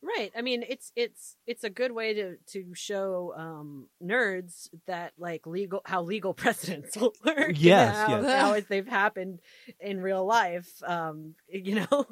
[0.00, 0.30] Right.
[0.36, 5.44] I mean, it's it's it's a good way to to show um nerds that like
[5.44, 7.52] legal how legal precedents will work.
[7.54, 8.40] Yes, how, yes.
[8.40, 9.40] how they've happened
[9.80, 10.70] in real life.
[10.86, 12.06] Um, you know,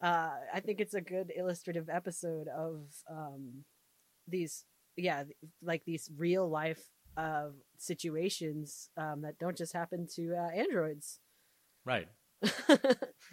[0.00, 3.64] uh, I think it's a good illustrative episode of um
[4.26, 4.64] these
[4.96, 5.24] yeah
[5.62, 6.82] like these real life
[7.16, 11.20] uh situations um that don't just happen to uh, androids.
[11.84, 12.08] Right.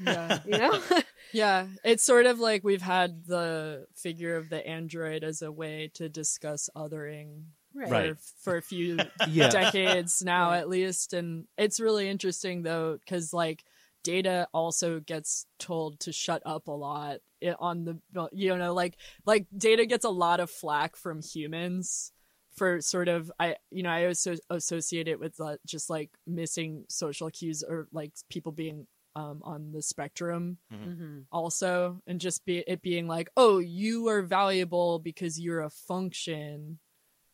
[0.04, 0.39] Yeah.
[0.46, 0.80] you know.
[1.36, 5.89] Yeah, it's sort of like we've had the figure of the android as a way
[5.96, 7.89] to discuss othering right.
[7.89, 8.18] Right.
[8.20, 9.50] for, for a few Yeah.
[9.50, 10.60] decades now Right.
[10.60, 13.63] at least and it's really interesting though cuz like
[14.04, 17.18] data also gets told to shut up a lot
[17.58, 17.98] on the
[18.32, 22.12] you know like like data gets a lot of flack from humans
[22.56, 26.86] for sort of I you know I also associate it with uh, just like missing
[26.89, 32.63] social cues or like people being um on the spectrum hmm also and just be
[32.67, 36.80] it being like oh you are valuable because you're a function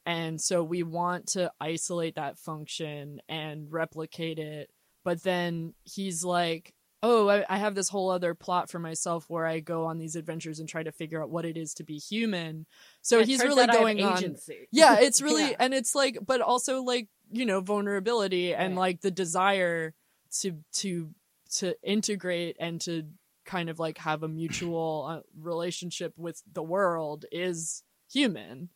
[0.05, 4.71] and so we want to isolate that function and replicate it.
[5.03, 9.45] But then he's like oh I, I have this whole other plot for myself where
[9.45, 11.97] i go on these adventures and try to figure out what it is to be
[11.97, 12.65] human.
[13.01, 14.35] So It he's really out I have going on
[14.71, 15.55] yeah it's really Yeah.
[15.59, 18.79] and it's like but also like you know vulnerability and Right.
[18.81, 19.93] like the desire
[20.41, 21.09] to to
[21.57, 23.03] to integrate and to
[23.45, 28.69] kind of like have a mutual uh, relationship with the world is human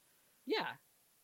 [0.46, 0.68] Yeah.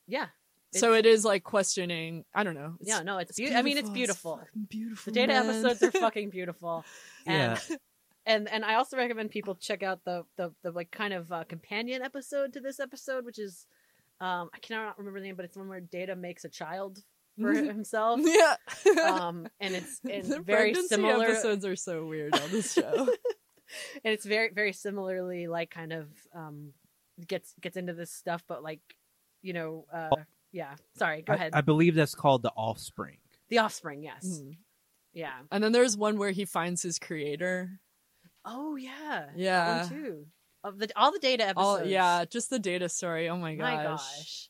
[0.08, 0.28] Yeah.
[0.74, 3.58] so It's- it is like questioning i don't know yeah, no, it's, beautiful.
[3.60, 4.38] I mean, it's beautiful.
[4.38, 5.50] fucking beautiful The data man.
[5.50, 6.86] episodes are fucking beautiful.
[7.26, 7.78] And, Yeah.
[8.26, 11.44] and and I also recommend people check out the the, the like kind of uh,
[11.46, 13.66] companion episode to this episode, which is
[14.22, 17.04] um I cannot remember the name, but it's one where Data makes a child
[17.40, 18.20] for himself.
[18.24, 18.56] yeah
[19.06, 23.08] Um, and it's the it's very similar, episodes are so weird on this show
[24.04, 26.74] and it's very very similarly like kind of um
[27.28, 28.82] gets gets into this stuff, but like
[29.42, 30.10] you know uh
[30.52, 30.76] yeah.
[30.98, 31.52] Sorry, go I, ahead.
[31.54, 33.18] I believe that's called the Offspring.
[33.50, 34.58] the Offspring, yes, Mhm.
[35.14, 35.40] yeah.
[35.52, 37.80] and then there's one where he finds his creator
[38.46, 39.80] Oh yeah, that Yeah.
[39.82, 40.26] one too.
[40.64, 41.58] Of the all the data episodes.
[41.82, 44.50] all yeah just the data story oh my gosh, My gosh.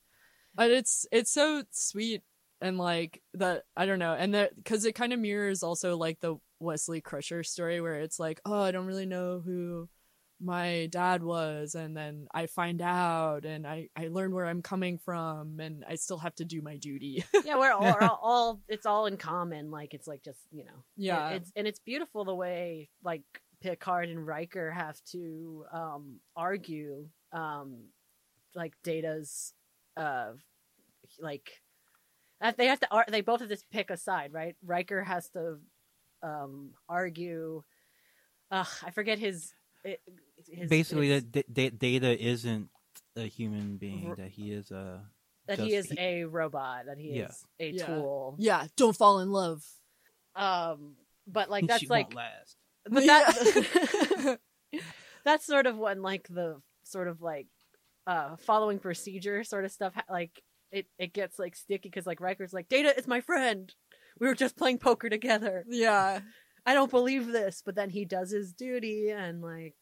[0.55, 2.23] but it's it's so sweet
[2.61, 6.19] and like the i don't know and that because it kind of mirrors also like
[6.19, 9.87] the wesley crusher story where it's like oh i don't really know who
[10.41, 14.97] my dad was and then i find out and i i learn where i'm coming
[14.97, 18.61] from and i still have to do my duty yeah, we're all, we're all, all
[18.69, 19.69] it's all in common.
[19.69, 21.29] Like it's like just you know, Yeah.
[21.31, 23.23] It- it's and it's beautiful the way like
[23.61, 27.75] Picard and Riker have to um argue um
[28.55, 29.53] like Data's
[29.97, 30.31] uh
[31.19, 31.49] like
[32.57, 34.55] they have to they both have to pick a side, right?
[34.65, 35.57] Riker has to
[36.23, 37.63] um argue.
[38.51, 39.53] Uh, I forget his.
[39.83, 42.69] his Basically, his- that d- d- Data isn't
[43.15, 45.03] a human being; that he is a
[45.47, 47.27] that he just- is a robot, that he Yeah.
[47.29, 47.85] is a Yeah.
[47.85, 48.35] tool.
[48.39, 49.65] yeah don't fall in love
[50.35, 50.95] Um,
[51.27, 52.57] but like that's she like won't last.
[52.89, 53.23] but Yeah.
[53.31, 54.39] that
[55.25, 57.47] that's sort of when like the sort of like
[58.07, 60.41] uh following procedure sort of stuff like
[60.71, 63.73] it it gets like sticky because like Riker's like Data is my friend.
[64.19, 65.65] We were just playing poker together.
[65.67, 66.21] yeah
[66.65, 69.75] I don't believe this, but then he does his duty and like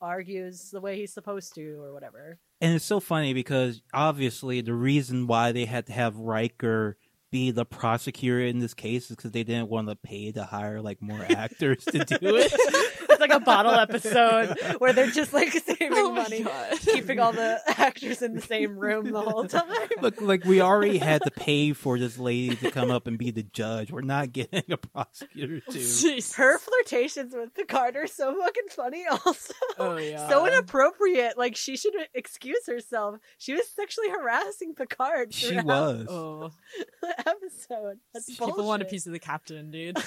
[0.00, 2.38] argues the way he's supposed to or whatever.
[2.60, 6.98] And it's so funny because obviously the reason why they had to have Riker
[7.30, 10.80] be the prosecutor in this case is because they didn't want to pay to hire
[10.80, 12.52] like more actors to do it.
[13.30, 16.78] It's like like a bottle episode where they're just like saving Oh money, God.
[16.80, 19.64] keeping all the actors in the same room the whole time.
[20.00, 23.30] Look, like we already had to pay for this lady to come up and be
[23.30, 23.90] the judge.
[23.90, 25.78] We're not getting a prosecutor too.
[25.78, 26.34] Jeez.
[26.34, 29.04] Her flirtations with Picard are so fucking funny.
[29.10, 30.28] Also, Oh yeah.
[30.28, 31.36] so inappropriate.
[31.38, 33.16] Like she should excuse herself.
[33.38, 35.32] She was sexually harassing Picard.
[35.34, 36.06] She was.
[36.08, 36.50] Oh,
[37.02, 37.98] the episode.
[38.12, 39.98] That's people want a piece of the captain, dude.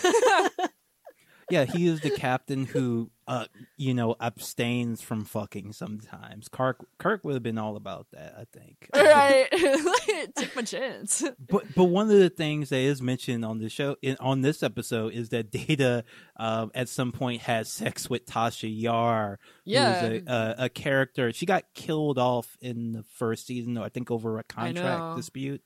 [1.50, 3.46] Yeah, he is the captain who, uh,
[3.78, 6.48] you know, abstains from fucking sometimes.
[6.50, 8.90] Kirk, Kirk would have been all about that, I think.
[8.96, 9.48] right.
[10.36, 11.24] Take my chance.
[11.50, 14.62] But but one of the things that is mentioned on the show in, on this
[14.64, 16.04] episode is that Data
[16.38, 20.00] um, at some point had sex with Tasha Yar, Yeah.
[20.02, 21.32] who is a, a, a character.
[21.34, 25.62] She got killed off in the first season, I think, over a contract dispute.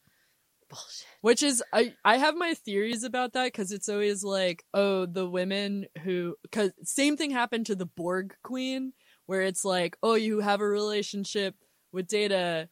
[0.69, 1.06] Bullshit.
[1.21, 5.27] Which is I I have my theories about that because it's always like oh the
[5.27, 8.93] women who because same thing happened to the Borg Queen
[9.25, 11.56] where it's like oh you have a relationship
[11.91, 12.69] with Data,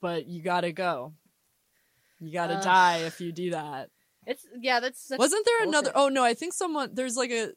[0.00, 1.12] but you gotta go,
[2.20, 2.64] you gotta Ugh.
[2.64, 3.90] die if you do that.
[4.26, 4.80] It's yeah.
[4.80, 5.92] That's such Wasn't there another?
[5.94, 7.52] Oh no, I think someone there's like a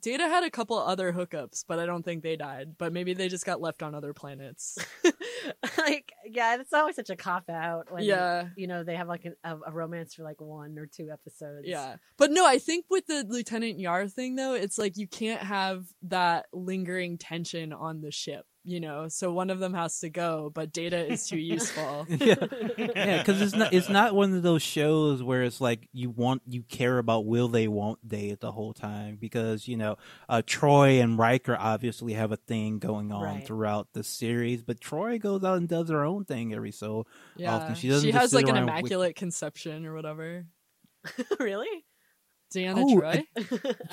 [0.00, 2.74] Data had a couple other hookups, but I don't think they died.
[2.78, 4.76] But maybe they just got left on other planets.
[5.78, 8.48] like yeah, it's always such a cop out when yeah.
[8.56, 11.66] you know they have like an, a, a romance for like one or two episodes.
[11.66, 11.96] Yeah.
[12.16, 15.84] But no, I think with the Lieutenant Yar thing though, it's like you can't have
[16.02, 19.08] that lingering tension on the ship, you know?
[19.08, 22.06] So one of them has to go, but Data is too useful.
[22.08, 22.34] yeah,
[22.78, 26.42] yeah, because it's not it's not one of those shows where it's like you want
[26.48, 29.96] you care about will they won't they the whole time because you know
[30.28, 33.46] uh, Troi and Riker obviously have a thing going on Right.
[33.46, 37.54] throughout the series, but Troi goes out and does her own thing every so Yeah.
[37.54, 40.46] Often she doesn't she has sit like an around with- immaculate conception or whatever.
[41.38, 41.84] really?
[42.54, 43.24] Deanna Oh, Troi?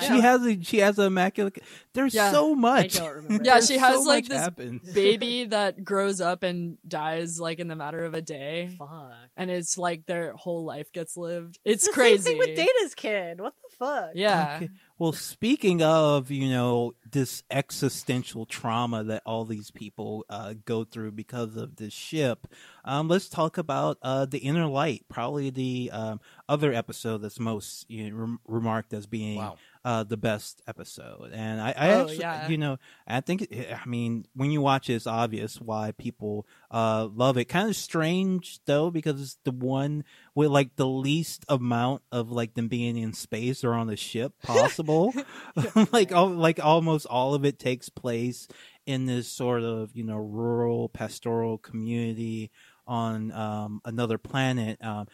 [0.00, 1.58] she has a she has an immaculate.
[1.94, 2.30] There's Yeah.
[2.32, 2.94] so I much.
[2.94, 3.44] don't remember.
[3.44, 4.92] Yeah, she has, so like, this happens.
[4.94, 8.74] Baby that grows up and dies like in the matter of a day.
[8.78, 9.12] Fuck.
[9.36, 11.58] And it's like their whole life gets lived.
[11.64, 12.22] It's the crazy.
[12.22, 13.40] Same thing with Data's kid.
[13.40, 14.10] What the fuck?
[14.14, 14.56] Yeah.
[14.56, 14.70] Okay.
[14.98, 21.12] Well, speaking of, you know, this existential trauma that all these people uh, go through
[21.12, 22.46] because of this ship,
[22.84, 27.90] um, let's talk about uh, the Inner Light, probably the um, other episode that's most
[27.90, 29.56] you know, rem- remarked as being Wow.
[29.84, 31.32] Uh, the best episode.
[31.34, 32.48] And I, I Oh, actually, yeah.
[32.48, 36.46] you know, I think, it, I mean, when you watch it, it's obvious why people
[36.70, 37.46] uh, love it.
[37.46, 40.04] Kind of strange though, because it's the one
[40.36, 44.34] with like the least amount of like them being in space or on the ship
[44.44, 45.12] possible.
[45.92, 48.46] like, all, like almost all of it takes place
[48.86, 52.52] in this sort of you know rural pastoral community
[52.86, 54.78] on um, another planet.
[54.80, 55.08] Um,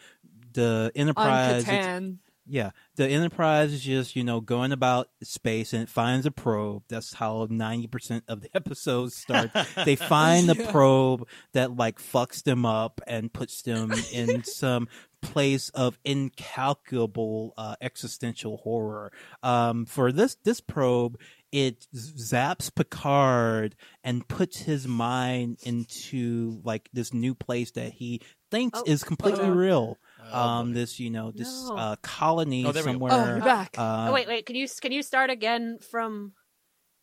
[0.53, 2.17] the On Enterprise, it's- Kataan.
[2.49, 6.83] Yeah, the Enterprise is just you know going about space and it finds a probe.
[6.89, 9.51] That's how ninety percent of the episodes start.
[9.85, 10.71] they find the Yeah.
[10.71, 14.87] probe that like fucks them up and puts them in some
[15.21, 19.11] place of incalculable uh, existential horror.
[19.43, 21.19] Um, for this this probe,
[21.51, 28.79] it zaps Picard and puts his mind into like this new place that he thinks
[28.79, 29.49] Oh, is completely uh-oh.
[29.53, 29.97] real.
[30.31, 30.79] Um, buddy.
[30.81, 31.75] this you know this No.
[31.77, 32.91] uh, colony Oh, there we go.
[32.93, 33.11] somewhere.
[33.13, 33.75] Oh, you're back.
[33.77, 34.45] uh, oh wait, wait.
[34.45, 36.33] Can you can you start again from?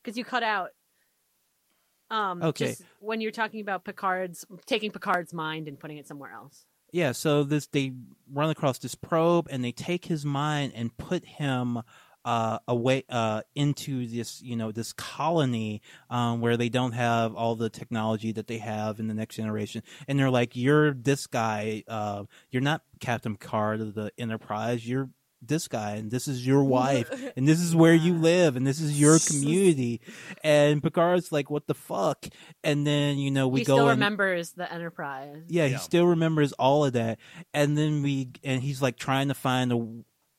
[0.02, 0.70] Because you cut out.
[2.10, 2.42] Um.
[2.42, 2.68] Okay.
[2.68, 6.64] Just when you're talking about Picard's taking Picard's mind and putting it somewhere else.
[6.92, 7.92] Yeah, so this they
[8.32, 11.80] run across this probe and they take his mind and put him
[12.26, 17.54] uh away uh into this you know this colony um where they don't have all
[17.54, 19.82] the technology that they have in the next generation.
[20.08, 24.86] And they're like you're this guy uh you're not Captain Picard of the Enterprise.
[24.86, 25.08] You're
[25.40, 28.80] this guy and this is your wife and this is where you live and this
[28.80, 30.00] is your community.
[30.42, 32.26] And Picard's like what the fuck?
[32.64, 35.44] And then you know we he go still and remembers the Enterprise.
[35.46, 37.20] yeah, he still remembers all of that.
[37.54, 39.86] And then we and he's like trying to find a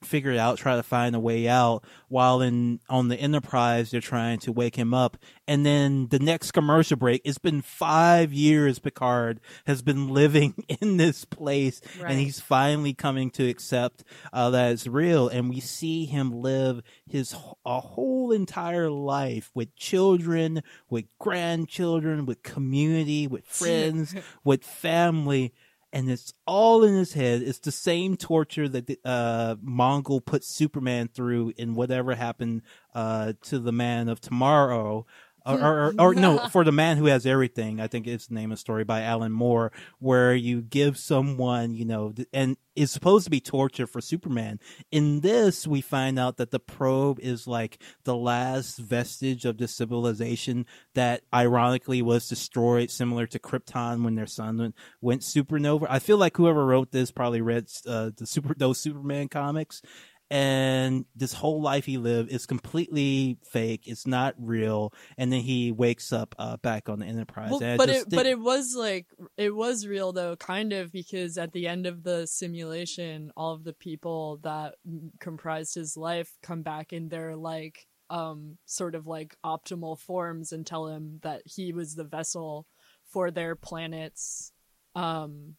[0.07, 4.01] figure it out, try to find a way out while in on the Enterprise they're
[4.01, 5.17] trying to wake him up.
[5.47, 10.97] And then the next commercial break, it's been five years Picard has been living in
[10.97, 12.11] this place Right.
[12.11, 15.27] and he's finally coming to accept uh, that it's real.
[15.27, 22.43] And we see him live his a whole entire life with children, with grandchildren, with
[22.43, 25.53] community, with friends, with family.
[25.93, 27.41] And it's all in his head.
[27.41, 32.63] It's the same torture that the, uh, Mongul put Superman through in whatever happened
[32.93, 35.05] uh, to the Man of Tomorrow.
[35.47, 37.79] Or, or, or no, for the man who has everything.
[37.79, 41.73] I think it's the name of the story by Alan Moore, where you give someone,
[41.73, 44.59] you know, and it's supposed to be torture for Superman.
[44.91, 49.67] In this, we find out that the probe is like the last vestige of the
[49.67, 55.87] civilization that, ironically, was destroyed, similar to Krypton when their sun went, went supernova.
[55.89, 59.81] I feel like whoever wrote this probably read uh, the super those Superman comics
[60.29, 63.83] and this whole life he lived is completely fake.
[63.85, 64.93] It's not real.
[65.17, 67.51] And then he wakes up uh, back on the Enterprise.
[67.51, 69.07] Well, but it think- but it was like
[69.37, 73.63] it was real though, kind of because at the end of the simulation, all of
[73.63, 74.75] the people that
[75.19, 80.65] comprised his life come back in their like um sort of like optimal forms and
[80.65, 82.65] tell him that he was the vessel
[83.11, 84.51] for their planet's
[84.95, 85.55] um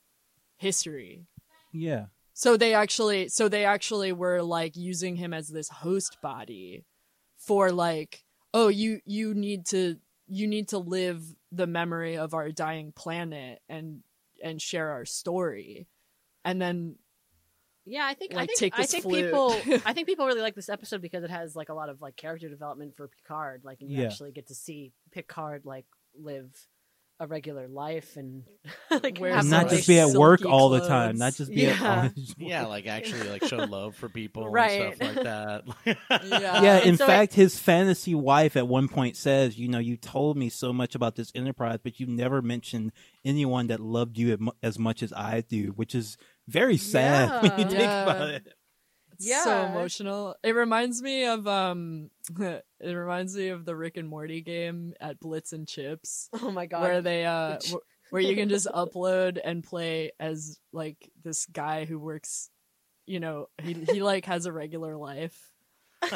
[0.56, 1.26] history.
[1.72, 2.06] yeah,
[2.38, 6.84] So they actually so they actually were like using him as this host body
[7.36, 8.22] for like
[8.54, 9.96] oh you you need to
[10.28, 11.20] you need to live
[11.50, 14.04] the memory of our dying planet and
[14.40, 15.88] and share our story.
[16.44, 16.94] And then
[17.84, 19.24] Yeah, I think I think take I think flute.
[19.24, 22.00] people I think people really like this episode because it has like a lot of
[22.00, 23.62] like character development for Picard.
[23.64, 24.06] Like and you Yeah.
[24.06, 25.86] actually get to see Picard like
[26.16, 26.52] live
[27.20, 28.44] a regular life and
[28.90, 31.16] like Wear not some, just be at silky work all the time.
[31.16, 32.04] Not just be Yeah.
[32.04, 34.82] at Yeah, like actually like show love for people Right.
[34.82, 35.62] and stuff like that.
[36.24, 36.62] Yeah.
[36.62, 39.96] yeah, in so it- fact, his fantasy wife at one point says, "You know, you
[39.96, 42.92] told me so much about this enterprise, but you never mentioned
[43.24, 46.16] anyone that loved you as much as I do," which is
[46.46, 48.02] very sad when you think Yeah.
[48.04, 48.52] about it.
[49.20, 50.36] It's so emotional.
[50.42, 52.10] It reminds me of um
[52.40, 56.28] it reminds me of the Rick and Morty game at Blips and Chitz.
[56.40, 56.82] Oh my god.
[56.82, 61.46] where they uh Which- wh- where you can just upload and play as like this
[61.46, 62.48] guy who works
[63.06, 65.50] you know he he like has a regular life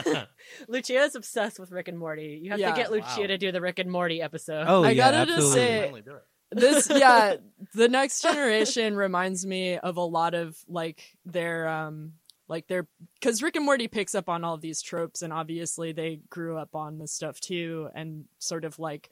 [0.68, 2.40] Lucia is obsessed with Rick and Morty.
[2.42, 2.70] You have Yeah.
[2.70, 3.26] to get Lucia Wow.
[3.26, 4.64] to do the Rick and Morty episode.
[4.68, 5.60] Oh, I yeah, gotta just absolutely.
[5.60, 6.22] say- Finally do it.
[6.52, 7.34] this yeah
[7.74, 12.12] the next generation reminds me of a lot of like their um
[12.48, 12.88] like they're
[13.18, 16.74] because rick and morty picks up on all these tropes and obviously they grew up
[16.74, 19.10] on this stuff too and sort of like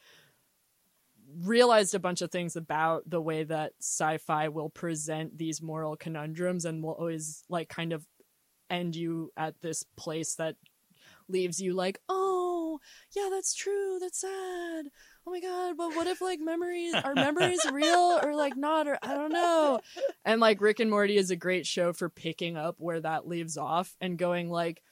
[1.42, 6.64] realized a bunch of things about the way that sci-fi will present these moral conundrums
[6.64, 8.04] and will always like kind of
[8.68, 10.56] end you at this place that
[11.28, 12.39] leaves you like oh
[13.14, 14.86] yeah that's true that's sad.
[15.26, 18.98] Oh my god but what if like memories are memories real or like not or
[19.02, 19.80] i don't know.
[20.24, 23.56] And like rick and morty is a great show for picking up where that leaves
[23.56, 24.82] off and going like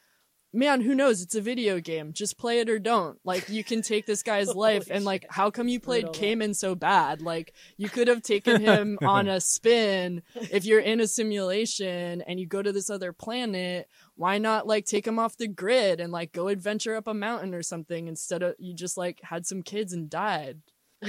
[0.53, 1.23] man who knows?
[1.23, 2.13] It's a video game.
[2.13, 3.19] Just play it or don't.
[3.25, 6.13] Like you can take this guy's life and like how come you played.
[6.13, 7.23] Cayman so bad?
[7.23, 10.23] Like you could have taken him on a spin.
[10.35, 13.89] If you're in a simulation and you go to this other planet
[14.19, 17.55] why not like take him off the grid and like go adventure up a mountain
[17.55, 20.59] or something instead of you just like had some kids and died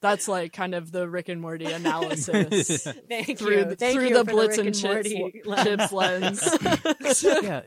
[0.00, 2.82] that's like kind of the rick and morty analysis.
[3.08, 3.64] Thank through you.
[3.66, 6.58] the, Thank through you the blitz Rick and, chips, Morty chips lens.
[7.42, 7.62] Yeah,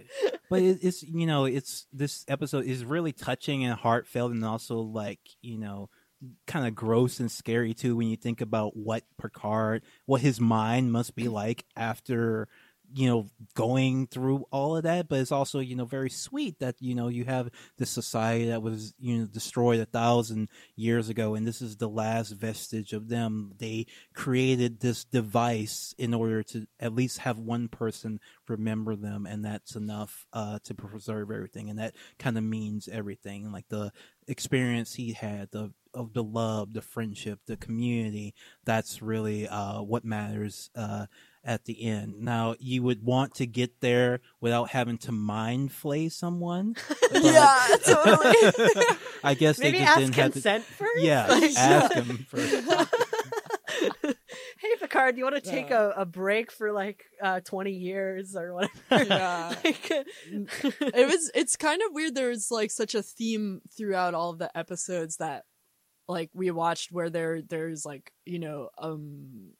[0.49, 4.79] but it, it's you know it's this episode is really touching and heartfelt, and also
[4.79, 5.89] like you know
[6.47, 10.91] kind of gross and scary too when you think about what Picard, what his mind
[10.91, 12.47] must be like after
[12.93, 16.75] you know going through all of that but it's also you know very sweet that
[16.79, 21.35] you know you have this society that was you know destroyed a thousand years ago
[21.35, 23.53] and this is the last vestige of them.
[23.57, 29.43] They created this device in order to at least have one person remember them and
[29.45, 33.91] that's enough uh to preserve everything and that kind of means everything like the
[34.27, 38.33] experience he had the of the love the friendship the community
[38.65, 41.05] that's really uh what matters uh
[41.45, 46.07] at the end now you would want to get there without having to mind flay
[46.07, 46.73] someone
[47.11, 48.35] but- yeah totally
[49.23, 51.01] i guess Maybe they just ask didn't have to consent first.
[51.03, 52.89] yeah Like, ask him first
[54.59, 55.91] hey Picard, do you want to take Yeah.
[55.95, 59.03] a, a break for like uh, twenty years or whatever?
[59.03, 59.53] Yeah.
[59.63, 64.39] Like, it was it's kind of weird there's like such a theme throughout all of
[64.39, 65.43] the episodes that
[66.07, 69.51] like we watched where there there's like you know um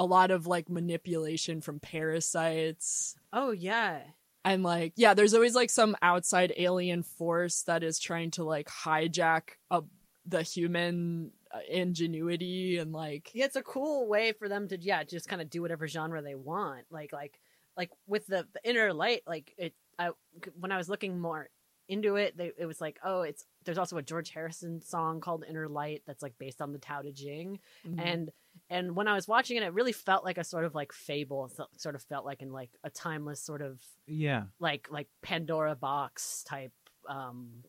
[0.00, 4.00] a lot of like manipulation from parasites oh yeah.
[4.44, 8.68] and like yeah there's always like some outside alien force that is trying to like
[8.68, 9.82] hijack a,
[10.26, 15.02] the human uh, ingenuity and like Yeah, it's a cool way for them to yeah,
[15.04, 16.84] just kind of do whatever genre they want.
[16.90, 17.40] Like like
[17.76, 19.74] like with the, the inner light, like it.
[19.98, 20.10] I
[20.58, 21.48] when I was looking more
[21.88, 25.44] into it, they, it was like oh, it's there's also a George Harrison song called
[25.48, 28.00] Inner Light that's like based on the Tao Te Ching, mhm.
[28.00, 28.30] and
[28.70, 31.46] and when I was watching it, it really felt like a sort of like fable.
[31.46, 35.74] It sort of felt like in like a timeless sort of yeah like like Pandora
[35.76, 36.72] box type
[37.08, 37.64] um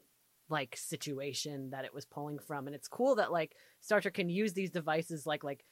[0.50, 4.30] like situation that it was pulling from and it's cool that like Star Trek can
[4.30, 5.64] use these devices like like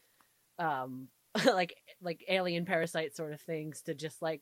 [0.58, 1.08] um
[1.46, 4.42] like like alien parasite sort of things to just like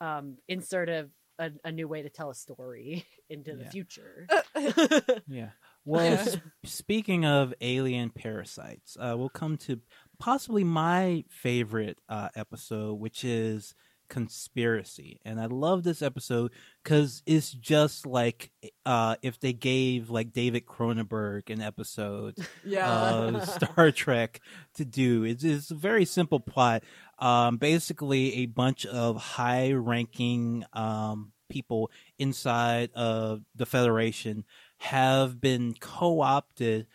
[0.00, 1.08] um insert a
[1.38, 4.26] a, a new way to tell a story into the future.
[5.28, 5.50] Yeah.
[5.84, 6.20] Well, Yeah.
[6.20, 9.80] s- speaking of alien parasites, uh, we'll come to
[10.18, 13.74] possibly my favorite uh, episode, which is
[14.08, 16.52] conspiracy, and I love this episode
[16.82, 18.50] because it's just like
[18.84, 23.10] uh, if they gave like David Cronenberg an episode yeah.
[23.10, 24.40] of Star Trek
[24.74, 25.24] to do.
[25.24, 26.82] It's, it's a very simple plot.
[27.18, 34.44] Um, basically, a bunch of high ranking um, people inside of the Federation
[34.78, 36.86] have been co opted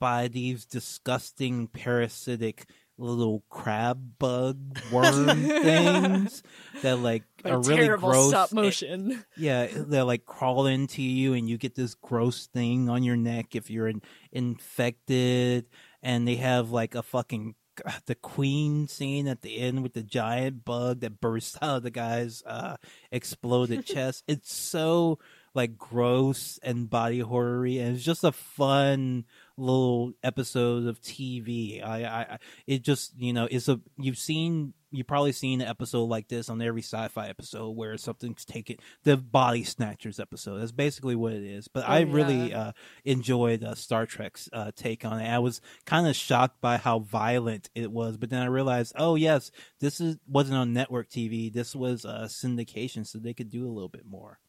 [0.00, 2.66] by these disgusting parasitic
[2.98, 6.42] little crab bug worm things
[6.82, 9.24] that like are really gross stop and- motion.
[9.36, 13.54] yeah, they like crawl into you, and you get this gross thing on your neck
[13.54, 15.66] if you're in, infected.
[16.02, 17.54] And they have like a fucking
[18.06, 21.90] the queen scene at the end with the giant bug that bursts out of the
[21.90, 22.76] guy's uh,
[23.10, 24.24] exploded chest.
[24.26, 25.18] It's so
[25.52, 29.24] like gross and body horror and it's just a fun
[29.60, 31.84] little episode of TV.
[31.84, 36.04] I, I, it just you know it's a you've seen you've probably seen an episode
[36.04, 40.58] like this on every sci-fi episode where something's taken the body snatchers episode.
[40.58, 41.68] That's basically what it is.
[41.68, 42.72] But Oh, I really uh,
[43.04, 45.28] enjoyed uh, Star Trek's uh, take on it.
[45.28, 49.14] I was kind of shocked by how violent it was, but then I realized, oh
[49.14, 49.50] yes,
[49.80, 51.52] this is wasn't on network TV.
[51.52, 54.40] This was uh, syndication, so they could do a little bit more.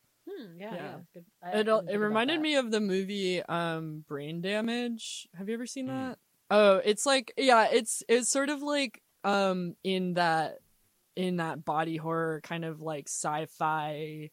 [0.42, 0.84] Hmm, yeah, Yeah.
[0.84, 0.98] yeah.
[1.14, 1.26] Good.
[1.44, 5.28] I- I It, didn't al- think it reminded me of the movie um Brain Damage.
[5.38, 6.10] Have you ever seen Mm.
[6.12, 6.20] that?
[6.50, 10.58] Oh, it's like yeah, it's it's sort of like um in that
[11.16, 14.30] in that body horror kind of like sci-fi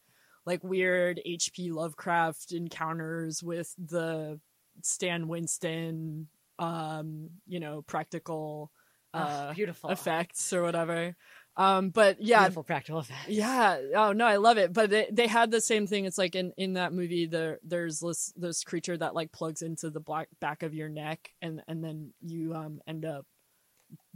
[0.47, 4.41] like weird HP Lovecraft encounters with the
[4.83, 6.29] Stan Winston
[6.59, 8.71] um you know practical
[9.15, 11.17] Oh, uh beautiful effects or whatever.
[11.59, 13.29] Um but yeah, beautiful practical effects.
[13.29, 13.79] yeah.
[13.95, 14.73] Oh no, I love it.
[14.73, 16.05] But they, they had the same thing.
[16.05, 19.91] It's like in, in that movie, there there's this this creature that like plugs into
[19.91, 23.27] the black back of your neck, and and then you um end up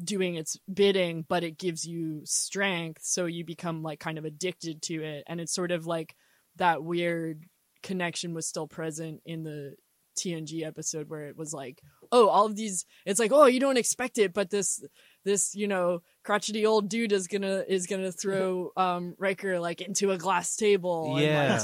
[0.03, 4.81] doing its bidding, but it gives you strength, so you become like kind of addicted
[4.83, 6.15] to it, and it's sort of like
[6.57, 7.45] that weird
[7.83, 9.75] connection was still present in the
[10.17, 11.81] TNG episode where it was like,
[12.11, 14.85] oh, all of these, it's like, oh, you don't expect it, but this,
[15.25, 20.13] this, you know, crotchety old dude is gonna is gonna throw um Riker like into
[20.13, 21.17] a glass table.
[21.17, 21.61] and, Yeah.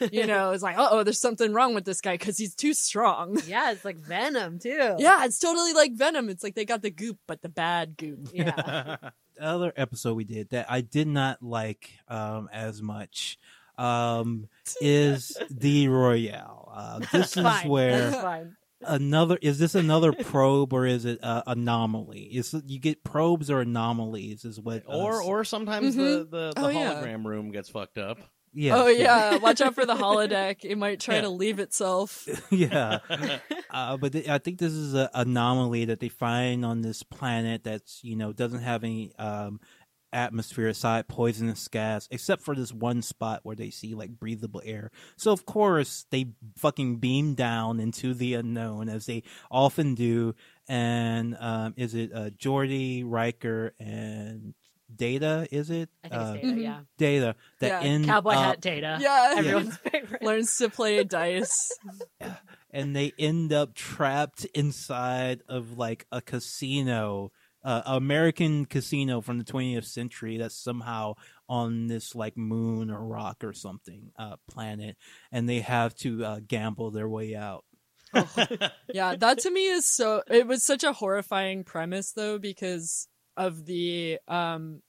[0.00, 2.74] like, you know, it's like, oh, there's something wrong with this guy because he's too
[2.74, 3.38] strong.
[3.46, 4.96] Yeah, it's like Venom too.
[4.98, 6.28] Yeah, it's totally like Venom.
[6.28, 8.28] It's like they got the goop, but the bad goop.
[8.32, 8.96] yeah.
[9.36, 13.38] the other episode we did that I did not like um, as much
[13.78, 14.48] um,
[14.80, 16.72] is the Royale.
[16.74, 18.56] Uh, this is where That's fine.
[18.82, 22.22] Another is this another probe or is it uh, anomaly?
[22.32, 24.44] Is you get probes or anomalies?
[24.44, 26.30] Is what uh, Or or sometimes the Mhm.
[26.30, 26.94] the, the Oh, yeah.
[26.94, 28.18] hologram room gets fucked up.
[28.54, 30.64] yeah, oh yeah, watch out for the holodeck.
[30.64, 31.20] It might try Yeah.
[31.22, 32.26] to leave itself.
[32.50, 32.98] yeah.
[33.70, 37.62] Uh, but th- I think this is an anomaly that they find on this planet
[37.64, 39.60] that's you know doesn't have any um,
[40.12, 44.90] atmosphere aside poisonous gas, except for this one spot where they see like breathable air.
[45.16, 50.34] So of course they fucking beam down into the unknown as they often do.
[50.68, 54.54] And um, is it uh, Geordi, Riker, and
[54.94, 55.46] Data?
[55.50, 56.46] Is it I think uh, it's Data.
[56.56, 56.62] Mhm.
[56.62, 56.80] Yeah.
[56.96, 57.88] Data that Yeah.
[57.88, 58.98] end Cowboy up- hat Data.
[59.00, 59.34] Yeah.
[59.36, 60.22] Everyone's favorite.
[60.22, 61.70] Learns to play dice.
[62.20, 62.36] yeah.
[62.70, 67.32] and they end up trapped inside of like a casino
[67.68, 71.12] uh, American casino from the 20th century that's somehow
[71.50, 74.96] on this like moon or rock or something uh, planet,
[75.30, 77.66] and they have to uh, gamble their way out.
[78.94, 80.22] yeah, that to me is so.
[80.30, 83.06] It was such a horrifying premise though because
[83.36, 84.80] of the um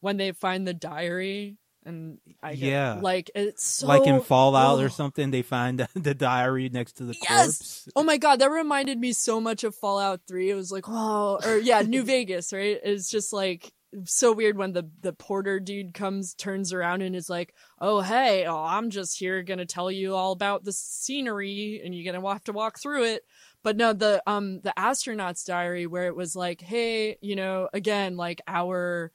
[0.00, 1.56] when they find the diary
[1.86, 2.98] and I get, Yeah.
[3.00, 7.14] like it's so like in Fallout or something, they find the diary next to the
[7.22, 7.58] Yes!
[7.58, 7.88] corpse.
[7.96, 10.50] Oh my god, that reminded me so much of Fallout 3.
[10.50, 12.78] It was like, oh, or yeah, New Vegas, right?
[12.82, 13.72] It's just like
[14.04, 18.44] so weird when the the porter dude comes turns around and is like, "Oh, hey,
[18.44, 22.44] oh, I'm just here to tell you all about the scenery and you're to have
[22.44, 23.22] to walk through it."
[23.62, 28.16] But no, the um the astronaut's diary where it was like, "Hey, you know, again,
[28.16, 29.12] like our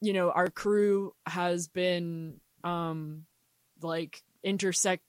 [0.00, 3.24] you know, our crew has been um
[3.82, 5.02] like intersected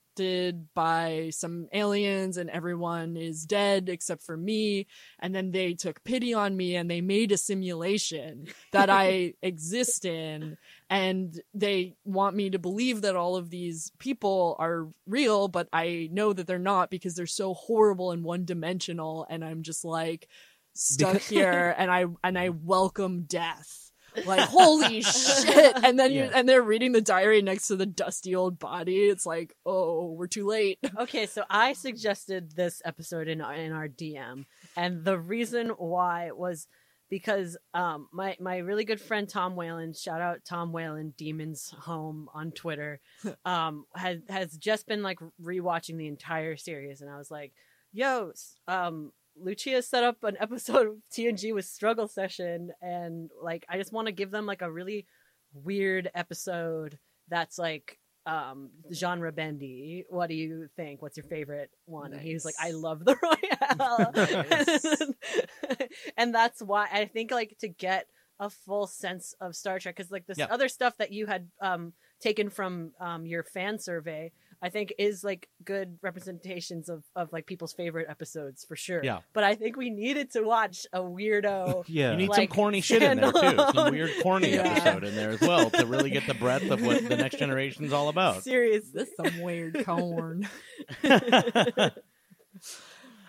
[0.73, 4.87] by some aliens and everyone is dead except for me.
[5.19, 10.05] And then they took pity on me and they made a simulation that I exist
[10.05, 10.57] in.
[10.89, 16.09] And they want me to believe that all of these people are real, but I
[16.11, 19.27] know that they're not because they're so horrible and one dimensional.
[19.29, 20.27] And I'm just like
[20.73, 23.86] stuck here and I, and I welcome death
[24.25, 25.77] like holy shit.
[25.83, 29.05] And then you and they're reading the diary next to the dusty old body.
[29.05, 30.79] It's like oh we're too late.
[30.97, 34.45] Okay, so I suggested this episode in our, in our DM,
[34.75, 36.67] and the reason why was
[37.09, 42.29] because um my my really good friend Tom Whalen, shout out Tom Whalen, Demons Home
[42.33, 42.99] on Twitter,
[43.45, 47.53] um has has just been like rewatching the entire series, and I was like,
[47.93, 48.31] yo,
[48.67, 49.11] um.
[49.41, 54.07] Lucia set up an episode of TNG with Struggle Session, and like I just want
[54.07, 55.05] to give them like a really
[55.53, 56.97] weird episode
[57.29, 62.33] that's like um genre bendy what do you think what's your favorite one and he
[62.33, 65.87] was like i love the royale Nice.
[66.17, 68.07] and that's why i think like to get
[68.39, 70.47] a full sense of star trek because like this Yeah.
[70.51, 75.23] other stuff that you had um taken from um your fan survey i think is
[75.23, 79.19] like good representations of of like people's favorite episodes for sure Yeah.
[79.33, 82.11] but i think we needed to watch a weirdo Yeah.
[82.11, 83.57] You need some corny shit in there too.
[83.73, 84.63] Some weird corny Yeah.
[84.67, 87.93] episode in there as well to really get the breadth of what the next generation's
[87.93, 88.43] all about.
[88.43, 90.47] serious this some weird corn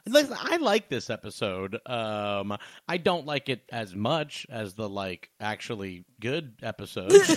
[0.09, 1.79] Listen, I like this episode.
[1.87, 2.57] Um,
[2.89, 7.37] I don't like it as much as the like actually good episodes,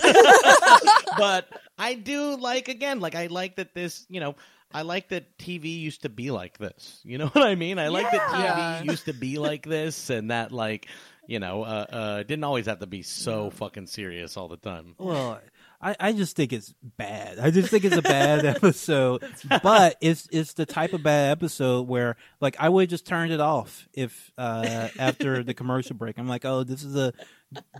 [1.18, 1.48] but
[1.78, 3.00] I do like again.
[3.00, 4.36] Like I like that this, you know,
[4.72, 7.00] I like that TV used to be like this.
[7.04, 7.78] You know what I mean?
[7.78, 10.88] I like that TV used to be like this, and that like,
[11.26, 14.56] you know, uh, uh, it didn't always have to be so fucking serious all the
[14.56, 14.94] time.
[14.98, 15.40] Well,
[15.82, 17.40] I, I just think it's bad.
[17.40, 19.24] I just think it's a bad episode.
[19.62, 23.32] but it's it's the type of bad episode where like I would have just turned
[23.32, 26.18] it off if uh after the commercial break.
[26.18, 27.12] I'm like, oh, this is a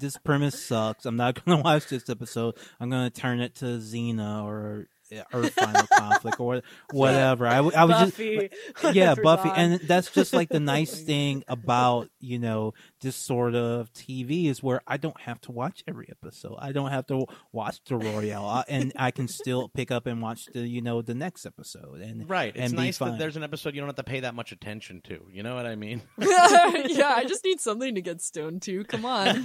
[0.01, 1.07] this premise sucks.
[1.07, 2.57] I'm not gonna watch this episode.
[2.81, 7.47] I'm gonna turn it to Xena or Uh, earth Final Conflict or whatever.
[7.47, 9.57] I, w- I was just yeah, Buffy, on.
[9.57, 14.63] and that's just like the nice thing about you know this sort of TV is
[14.63, 16.57] where I don't have to watch every episode.
[16.59, 20.23] I don't have to watch the Royale, I- and I can still pick up and
[20.23, 22.01] watch the you know the next episode.
[22.01, 22.55] And Right.
[22.57, 25.01] It's and nice that there's an episode you don't have to pay that much attention
[25.05, 25.27] to.
[25.31, 26.03] You know what I mean?
[26.19, 29.45] yeah i just need something to get stoned to come on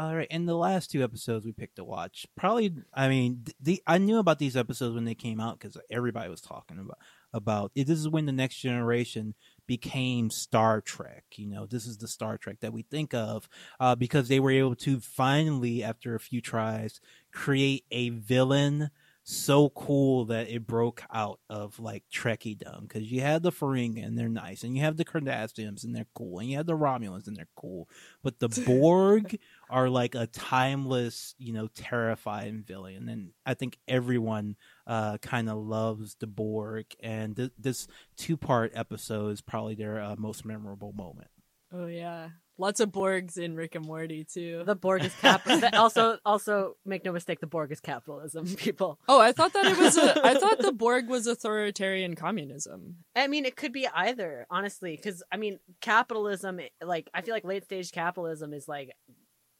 [0.00, 2.72] All right, and the last two episodes we picked to watch, probably.
[2.94, 6.40] I mean, the I knew about these episodes when they came out because everybody was
[6.40, 6.96] talking about
[7.34, 7.86] about it.
[7.86, 9.34] This is when the next generation
[9.66, 11.24] became Star Trek.
[11.36, 13.46] You know, this is the Star Trek that we think of
[13.78, 18.88] uh, because they were able to finally, after a few tries, create a villain
[19.30, 24.18] so cool that it broke out of like Trekkiedom because you had the Ferengi and
[24.18, 27.28] they're nice, and you have the Cardassians and they're cool, and you have the Romulans
[27.28, 27.88] and they're cool,
[28.22, 29.38] but the Borg
[29.70, 34.56] are like a timeless, you know, terrifying villain, and I think everyone
[34.86, 40.16] uh, kind of loves the Borg, and th- this two-part episode is probably their uh,
[40.18, 41.30] most memorable moment.
[41.72, 42.30] oh yeah
[42.60, 45.44] lots of borgs in rick and morty too The Borg is cap.
[45.44, 48.46] that- also, also make no mistake, the Borg is capitalism.
[48.56, 48.98] People.
[49.08, 53.26] oh i thought that it was a i thought the borg was authoritarian communism I
[53.26, 56.60] mean, it could be either, honestly, because I mean, capitalism.
[56.82, 58.90] Like, I feel like late stage capitalism is like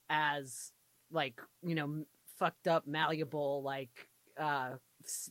[0.09, 0.73] as
[1.11, 2.05] like you know
[2.39, 3.91] fucked up, malleable, like
[4.41, 4.71] uh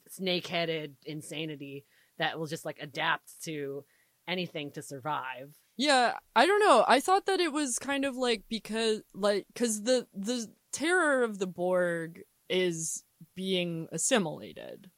[0.10, 1.86] snake headed insanity
[2.18, 3.84] that will just like adapt to
[4.28, 5.50] anything to survive.
[5.80, 6.84] Yeah, I don't know.
[6.88, 11.40] I thought that it was kind of like because like cuz the the terror of
[11.40, 14.92] the Borg is being assimilated.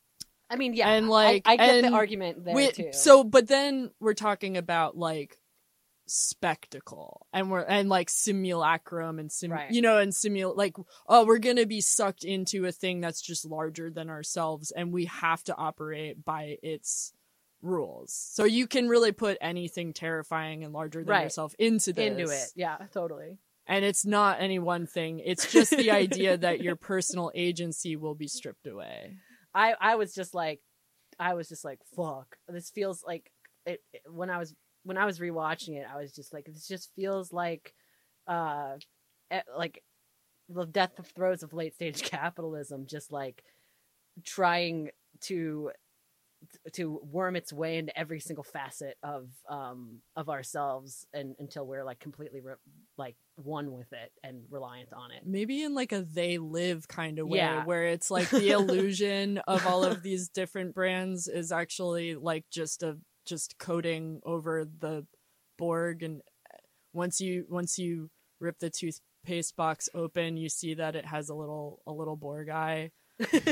[0.49, 2.89] I mean, yeah, And, like, I, get and the argument there Wi- too.
[2.91, 5.37] So, but then we're talking about like
[6.07, 9.71] spectacle and we're and like simulacrum and sim Right.
[9.71, 10.75] you know and simul like
[11.07, 15.05] oh we're gonna be sucked into a thing that's just larger than ourselves and we
[15.05, 17.13] have to operate by its
[17.61, 21.23] rules so you can really put anything terrifying and larger than Right.
[21.23, 23.37] yourself into this into it, yeah, totally.
[23.67, 28.15] and it's not any one thing it's just the idea that your personal agency will
[28.15, 29.17] be stripped away
[29.53, 30.61] I I was just like,
[31.19, 32.37] I was just like, fuck.
[32.47, 33.29] This feels like
[33.65, 35.85] it, it- when I was when I was rewatching it.
[35.93, 37.73] I was just like, this just feels like,
[38.27, 38.77] uh,
[39.57, 39.83] like
[40.47, 42.85] the death of throes of late stage capitalism.
[42.87, 43.43] Just like
[44.23, 44.89] trying
[45.23, 45.71] to
[46.73, 51.83] to worm its way into every single facet of um of ourselves and until we're
[51.83, 52.53] like completely re-
[52.97, 55.21] like one with it and reliant on it.
[55.25, 57.63] Maybe in like a they live kind of way Yeah.
[57.65, 62.83] where it's like the illusion of all of these different brands is actually like just
[62.83, 65.05] a just coating over the
[65.57, 66.01] borg.
[66.03, 66.21] And
[66.93, 71.35] once you once you rip the toothpaste box open you see that it has a
[71.35, 72.89] little a little borg eye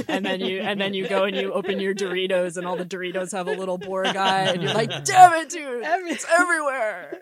[0.08, 2.86] and then you and then you go and you open your doritos and all the
[2.86, 7.22] doritos have a little borg guy and you're like damn it dude it's everywhere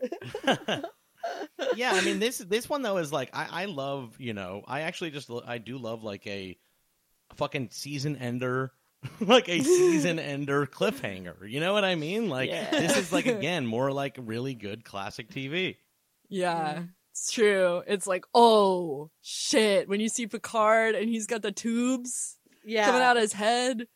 [1.75, 4.81] yeah, I mean this this one though is like I, I love you know I
[4.81, 6.57] actually just I do love like a
[7.35, 8.71] fucking season ender
[9.19, 11.49] like a season ender cliffhanger.
[11.49, 12.29] You know what I mean?
[12.29, 12.69] Like Yeah.
[12.71, 15.77] this is like again more like really good classic TV.
[16.29, 17.83] Yeah, it's true.
[17.87, 22.36] It's like, oh shit, when you see Picard and he's got the tubes
[22.67, 23.87] yeah coming out of his head.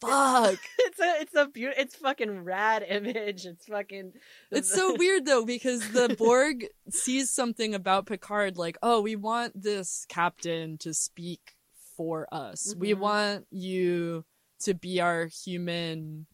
[0.00, 0.58] Fuck.
[0.80, 4.12] it's a it's a beautiful it's fucking rad image it's fucking
[4.50, 9.62] it's so weird though because the Borg sees something about Picard like, oh, we want
[9.62, 11.52] this captain to speak
[11.96, 12.74] for us.
[12.76, 12.98] We Mhm.
[12.98, 14.24] want you
[14.64, 16.26] to be our human.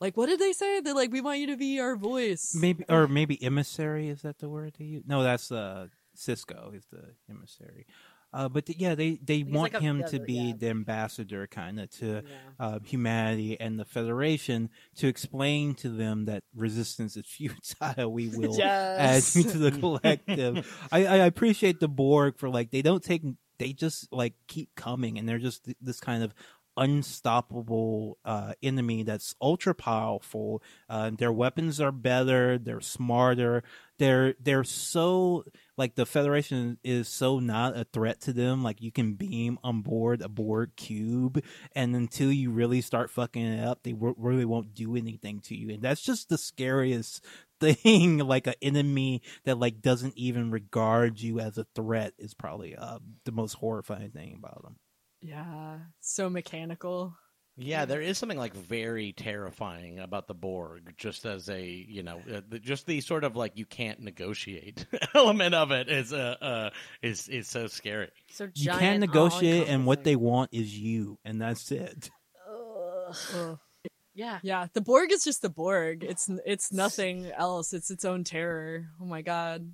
[0.00, 0.80] Like, what did they say?
[0.80, 2.54] They're like, we want you to be our voice.
[2.58, 5.04] Maybe or maybe emissary is that the word they use?
[5.06, 7.86] No, that's uh Sisko is the emissary.
[8.32, 10.52] Uh, but th- yeah, they they He's want like him yeah, to be yeah.
[10.58, 12.20] the ambassador, kind of to yeah.
[12.58, 18.12] uh, humanity and the Federation to explain to them that resistance is futile.
[18.12, 19.36] We will add Yes.
[19.36, 20.86] you to the collective.
[20.92, 23.22] I, I appreciate the Borg for like they don't take
[23.58, 26.32] they just like keep coming and they're just th- this kind of
[26.76, 33.62] unstoppable uh enemy that's ultra powerful uh their weapons are better they're smarter
[33.98, 35.44] they're they're so
[35.80, 39.80] like the federation is so not a threat to them like you can beam on
[39.80, 41.42] board a Borg cube
[41.74, 45.56] and until you really start fucking it up they w- really won't do anything to
[45.56, 45.70] you.
[45.70, 47.24] And that's just the scariest
[47.60, 52.76] thing like an enemy that like doesn't even regard you as a threat is probably
[52.76, 54.76] uh, the most horrifying thing about them
[55.22, 57.14] yeah, so mechanical.
[57.56, 62.20] Yeah, there is something like very terrifying about the Borg, just as a you know,
[62.32, 66.70] uh, just the sort of like you can't negotiate element of it is uh, uh
[67.02, 68.08] is is so scary.
[68.30, 72.10] so you giant, can negotiate and what they want is you and that's it
[72.48, 73.16] Ugh.
[73.34, 73.58] Ugh.
[74.14, 76.04] yeah Yeah, the Borg is just the Borg.
[76.04, 77.72] It's it's nothing else.
[77.72, 78.86] It's its own terror.
[79.00, 79.72] Oh my god.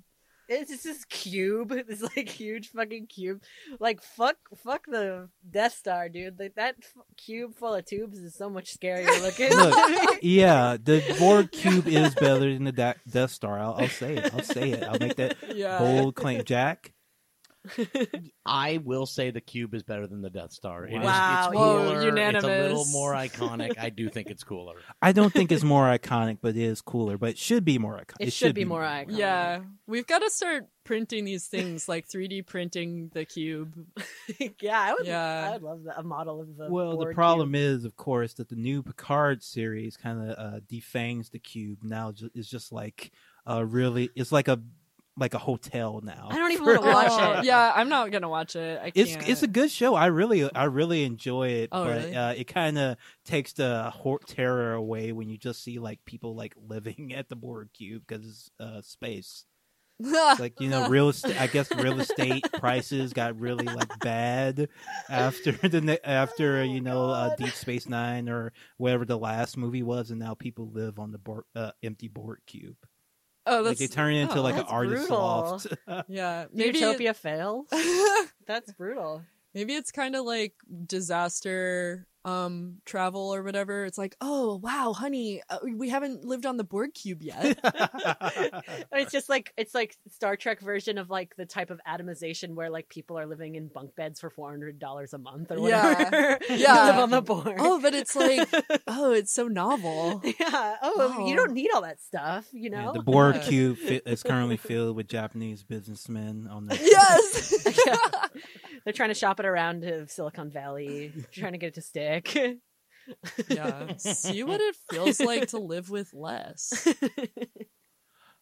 [0.49, 3.41] It's just this cube, this like huge fucking cube.
[3.79, 6.39] Like fuck, fuck the Death Star, dude.
[6.39, 9.51] Like that f- cube full of tubes is so much scarier looking.
[9.51, 14.15] Look, yeah the Borg cube is better than the Da- Death Star I'll, I'll say
[14.17, 15.77] it I'll say it I'll make that Yeah.
[15.79, 16.93] bold claim Jack
[18.45, 20.85] I will say the cube is better than the Death Star.
[20.85, 21.47] It is- Wow.
[21.47, 21.83] it's Whoa, cooler.
[21.83, 22.17] It's a little
[22.49, 22.93] unanimous.
[22.93, 23.77] more iconic.
[23.77, 24.75] I do think it's cooler.
[25.01, 27.95] I don't think it's more iconic but it is cooler but it should be more
[27.97, 29.17] iconic It should be more iconic.
[29.17, 33.73] Yeah, we've got to start printing these things like 3D printing the cube.
[34.61, 35.05] yeah, I would.
[35.05, 35.47] Yeah.
[35.49, 36.69] I would love that, a model of the.
[36.71, 37.61] Well, the Borg problem cube.
[37.61, 41.79] is, of course, that the new Picard series kind of uh, defangs the cube.
[41.83, 43.11] Now ju- it's just like
[43.49, 44.61] uh, really, it's like a
[45.17, 46.27] like a hotel now.
[46.29, 47.43] I don't even wanna watch Oh, it.
[47.45, 48.79] Yeah, I'm not gonna watch it.
[48.81, 49.27] I It's can't.
[49.27, 49.95] it's a good show.
[49.95, 52.15] I really I really enjoy it, Oh, but really?
[52.15, 56.35] uh, it kind of takes the hor- terror away when you just see like people
[56.35, 59.45] like living at the Borg cube because it's uh, space.
[59.99, 61.41] It's like you know, real estate.
[61.41, 64.69] I guess real estate prices got really like bad
[65.09, 69.81] after the ne- after you know uh, Deep Space Nine or whatever the last movie
[69.81, 72.75] was, and now people live on the Borg, uh, empty Borg cube.
[73.47, 75.17] Oh, Like that's they turn it into oh, like an that's artist brutal.
[75.17, 75.67] loft.
[76.07, 76.45] yeah.
[76.53, 77.67] Maybe Utopia fails.
[78.47, 79.23] That's brutal.
[79.53, 80.53] Maybe it's kind of like
[80.85, 83.85] disaster um travel or whatever.
[83.85, 87.57] It's like, oh wow, honey, uh, we haven't lived on the Borg cube yet.
[88.91, 92.69] it's just like it's like Star Trek version of like the type of atomization where
[92.69, 96.37] like people are living in bunk beds for four hundred dollars a month or whatever.
[96.49, 96.73] Yeah.
[96.87, 97.55] live on the board.
[97.59, 98.49] oh, but it's like,
[98.87, 100.21] oh, it's so novel.
[100.23, 100.75] yeah.
[100.81, 101.27] Oh, Oh.
[101.27, 102.93] you don't need all that stuff, you Yeah, know.
[102.93, 103.41] the Borg Yeah.
[103.43, 107.77] cube is currently filled with Japanese businessmen on the yes.
[107.85, 108.41] Yeah.
[108.87, 112.33] They're trying to shop it around to Silicon Valley, trying to get it to stick.
[113.49, 113.97] yeah.
[113.97, 116.87] See what it feels like to live with less.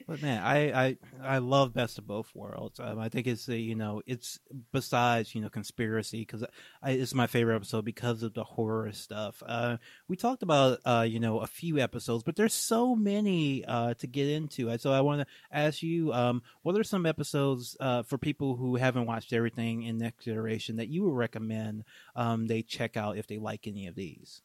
[0.08, 2.80] But man, I, I I love Best of Both Worlds.
[2.80, 4.39] Um, I think it's a, you know it's
[4.72, 6.43] besides you know conspiracy because
[6.84, 9.41] it's my favorite episode because of the horror stuff.
[9.43, 9.78] Uh,
[10.08, 14.06] we talked about uh, you know a few episodes, but there's so many uh, to
[14.06, 14.78] get into.
[14.78, 18.76] So I want to ask you, um, what are some episodes uh, for people who
[18.76, 21.84] haven't watched everything in Next Generation that you would recommend
[22.16, 24.43] um, they check out if they like any of these?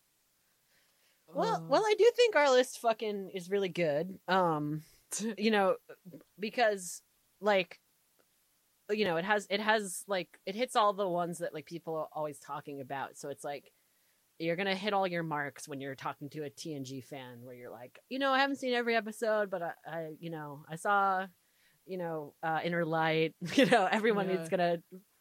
[1.28, 4.18] Well, Uh, well, I do think our list fucking is really good.
[4.28, 4.82] Um,
[5.38, 5.76] you know,
[6.38, 7.02] because
[7.40, 7.78] like,
[8.90, 11.94] you know, it has it has like it hits all the ones that like people
[11.96, 13.16] are always talking about.
[13.16, 13.70] So it's like
[14.38, 17.70] you're gonna hit all your marks when you're talking to a TNG fan, where you're
[17.70, 21.26] like, you know, I haven't seen every episode, but I, I you know, I saw,
[21.86, 23.34] you know, uh, Inner Light.
[23.54, 24.40] You know, everyone Yeah.
[24.40, 24.78] is gonna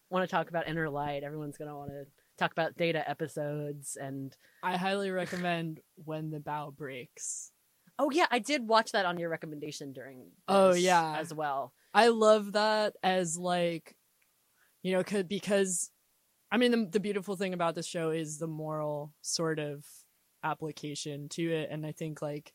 [0.10, 1.24] want to talk about Inner Light.
[1.24, 2.06] Everyone's gonna want to
[2.38, 7.52] talk about Data episodes and I highly recommend When the Bow Breaks.
[8.00, 10.32] Oh yeah, I did watch that on your recommendation during.
[10.48, 11.18] Oh, yeah.
[11.20, 11.74] as well.
[11.94, 13.96] I love that as like,
[14.82, 15.92] you know, could because,
[16.50, 19.84] I mean, the the beautiful thing about this show is the moral sort of
[20.44, 22.54] application to it, and I think like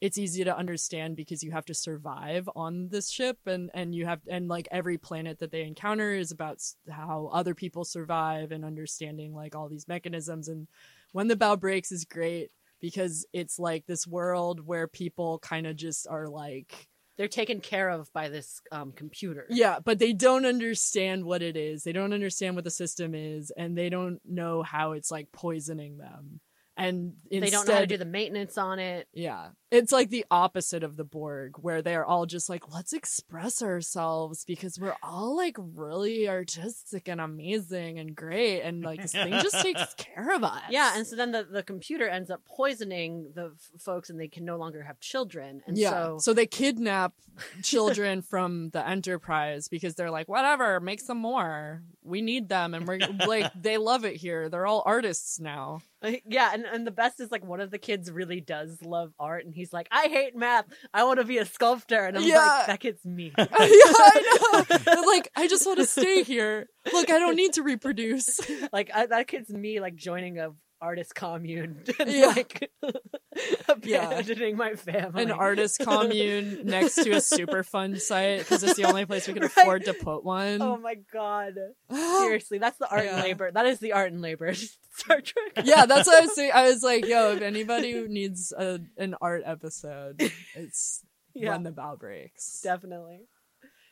[0.00, 4.06] it's easy to understand because you have to survive on this ship and and you
[4.06, 8.64] have and like every planet that they encounter is about how other people survive and
[8.64, 10.68] understanding like all these mechanisms and
[11.12, 12.50] when the bow breaks is great
[12.80, 17.88] because it's like this world where people kind of just are like They're taken care
[17.90, 19.46] of by this um, computer.
[19.50, 21.82] yeah, but they don't understand what it is.
[21.82, 25.98] They don't understand what the system is, and they don't know how it's like poisoning
[25.98, 26.40] them.
[26.80, 29.06] And instead, They don't know how to do the maintenance on it.
[29.12, 33.62] yeah, it's like the opposite of the Borg, where they're all just like, let's express
[33.62, 39.32] ourselves because we're all like really artistic and amazing and great, and like this thing
[39.42, 40.62] just takes care of us.
[40.70, 44.28] Yeah, and so then the, the computer ends up poisoning the f- folks, and they
[44.28, 45.62] can no longer have children.
[45.66, 47.12] And yeah, so, so they kidnap
[47.62, 51.82] children from the Enterprise because they're like, whatever, make some more.
[52.02, 54.48] We need them, and we're like, they love it here.
[54.48, 55.80] They're all artists now.
[56.26, 59.44] yeah, and, and the best is like one of the kids really does love art,
[59.44, 60.66] and he's like, I hate math.
[60.94, 62.38] I want to be a sculptor, and I'm Yeah.
[62.38, 63.32] like, that kid's me.
[63.38, 65.02] yeah, I know.
[65.02, 66.68] Like, I just want to stay here.
[66.92, 68.40] Look, I don't need to reproduce.
[68.72, 72.26] like I, that kid's me, like joining a artist commune, and Yeah.
[72.26, 72.70] like
[73.68, 75.22] abandoning my family.
[75.22, 79.34] An artist commune next to a super fun site because it's the only place we
[79.34, 79.52] can Right.
[79.56, 80.60] afford to put one.
[80.62, 81.54] Oh my god.
[81.90, 83.14] Seriously, that's the art Yeah.
[83.14, 83.50] and labor.
[83.52, 84.52] That is the art and labor.
[84.54, 85.64] Star Trek.
[85.64, 86.52] yeah, that's what I was saying.
[86.54, 90.20] I was like, yo, if anybody needs a, an art episode,
[90.54, 91.04] it's
[91.34, 91.50] Yeah.
[91.50, 92.60] when the bow breaks.
[92.62, 93.20] Definitely.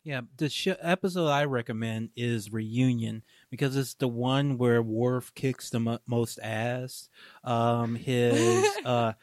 [0.03, 5.69] Yeah, the sh- episode I recommend is Reunion because it's the one where Worf kicks
[5.69, 7.09] the mo- most ass.
[7.43, 9.13] Um, his uh,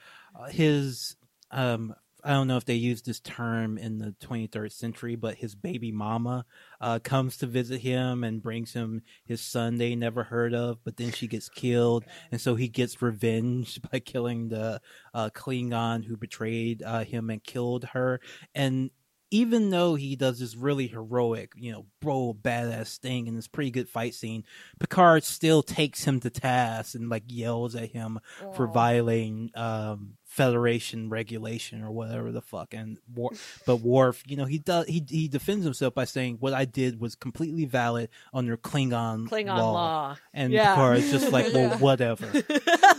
[0.51, 1.17] his
[1.51, 1.95] um,
[2.27, 5.93] I don't know if they use this term in the 23rd century, but his baby
[5.93, 6.45] mama
[6.81, 10.97] uh, comes to visit him and brings him his son they never heard of, but
[10.97, 14.81] then she gets killed, and so he gets revenge by killing the
[15.15, 18.21] uh, Klingon who betrayed uh, him and killed her.
[18.57, 18.91] And
[19.31, 23.71] even though he does this really heroic, you know, bro, badass thing in this pretty
[23.71, 24.45] good fight scene,
[24.79, 28.21] Picard still takes him to task and like yells at him
[28.55, 32.73] for violating um, Federation regulation or whatever the fuck.
[32.75, 33.33] And War-
[33.67, 37.01] but Worf, you know, he does he he defends himself by saying what I did
[37.01, 39.73] was completely valid under Klingon, Klingon law.
[39.73, 40.17] law.
[40.35, 40.75] And Yeah.
[40.75, 42.27] Picard's just like, well, whatever.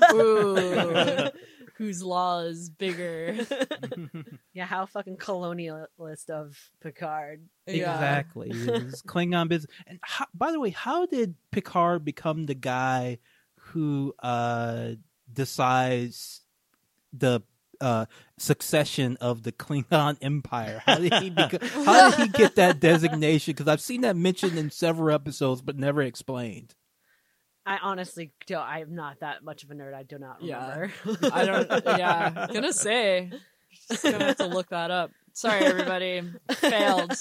[1.80, 3.38] Ooh, whose law is bigger?
[4.54, 7.48] yeah, how fucking colonialist of Picard.
[7.66, 8.52] Exactly.
[8.54, 9.72] It's Klingon business.
[9.86, 13.20] And how, by the way, how did Picard become the guy
[13.56, 14.92] who uh,
[15.32, 16.42] decides
[17.14, 17.42] the
[17.82, 18.06] uh,
[18.38, 20.82] succession of the Klingon Empire?
[20.86, 23.54] How did he become, How did he get that designation?
[23.54, 26.76] Because I've seen that mentioned in several episodes, but never explained.
[27.68, 28.64] I honestly don't.
[28.64, 29.94] I'm not that much of a nerd.
[29.94, 30.70] I do not Yeah.
[31.06, 31.30] remember.
[31.34, 31.70] I don't.
[31.86, 33.32] Yeah, gonna say.
[33.90, 35.12] Just gonna have to look that up.
[35.34, 36.24] Sorry, everybody.
[36.52, 37.12] Failed.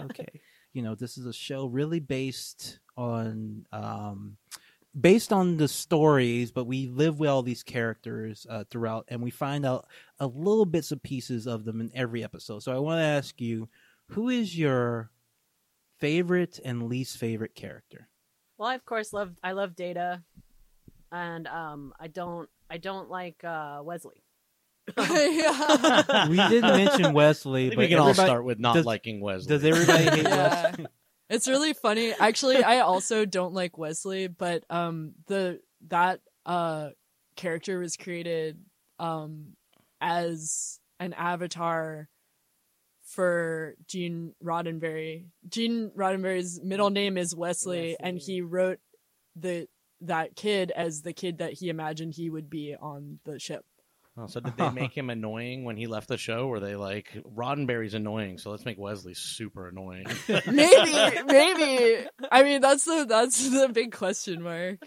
[0.00, 0.28] okay
[0.72, 4.38] you know this is a show really based on um
[4.98, 9.30] based on the stories but we live with all these characters uh, throughout and we
[9.30, 9.86] find out
[10.18, 13.38] a little bits and pieces of them in every episode so i want to ask
[13.38, 13.68] you
[14.08, 15.10] who is your
[15.98, 18.08] favorite and least favorite character
[18.62, 19.32] Well, I of course love.
[19.42, 20.22] I love Data,
[21.10, 22.48] and um, I don't.
[22.70, 24.22] I don't like uh Wesley.
[24.96, 29.20] we didn't mention I wesley think but we can all start with not does- liking
[29.20, 29.48] Wesley.
[29.48, 30.66] does everybody hate Yeah.
[30.70, 30.86] wesley
[31.28, 32.12] It's really funny.
[32.12, 35.58] Actually, I also don't like Wesley, but um the
[35.88, 36.90] that uh
[37.34, 38.60] character was created
[39.00, 39.56] um
[40.00, 42.08] as an avatar
[43.12, 45.26] for Gene Roddenberry.
[45.48, 46.94] Gene Roddenberry's middle mm.
[46.94, 48.78] name is Wesley, and he wrote
[49.36, 49.68] the
[50.02, 53.64] that kid as the kid that he imagined he would be on the ship.
[54.16, 56.46] Oh, so did they make him annoying when he left the show?
[56.46, 60.06] Were they like Roddenberry's annoying, so let's make Wesley super annoying?
[60.28, 62.06] maybe, maybe.
[62.30, 64.78] I mean, that's the that's the big question mark.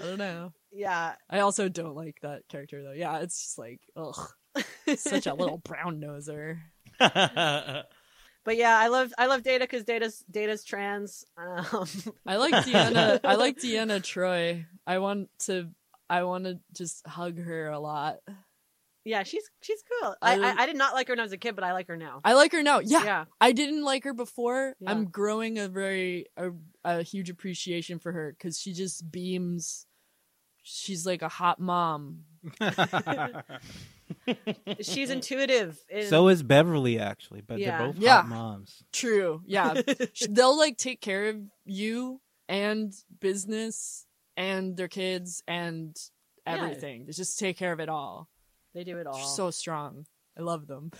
[0.00, 0.52] I don't know.
[0.70, 1.14] Yeah.
[1.28, 2.92] I also don't like that character though.
[2.92, 4.28] Yeah, it's just like ugh,
[4.96, 6.58] such a little brown noser.
[8.44, 11.24] But yeah, I love I love Data because Data's Data's trans.
[11.36, 11.86] Um,
[12.26, 13.20] I like Deanna.
[13.22, 14.66] I like Deanna Troi.
[14.84, 15.68] I want to.
[16.10, 18.16] I want to just hug her a lot.
[19.04, 20.16] yeah, she's she's cool.
[20.20, 21.72] I, I- I I did not like her when I was a kid, but I
[21.72, 22.20] like her now.
[22.24, 22.80] I like her now.
[22.80, 23.24] Yeah, yeah.
[23.40, 24.74] I didn't like her before.
[24.80, 24.90] Yeah.
[24.90, 26.50] I'm growing a very a,
[26.84, 29.86] a huge appreciation for her because she just beams.
[30.64, 32.22] She's like a hot mom.
[34.80, 35.78] She's intuitive.
[35.88, 37.78] in- so is Beverly actually, but Yeah.
[37.78, 38.16] they're both Yeah.
[38.16, 38.82] hot moms.
[38.92, 39.42] True.
[39.46, 39.80] Yeah,
[40.28, 44.06] they'll like take care of you and business
[44.36, 45.96] and their kids and
[46.46, 46.54] Yeah.
[46.54, 47.06] everything.
[47.06, 48.28] They just take care of it all.
[48.74, 49.14] they do it all.
[49.16, 50.06] They're so strong.
[50.38, 50.90] I love them.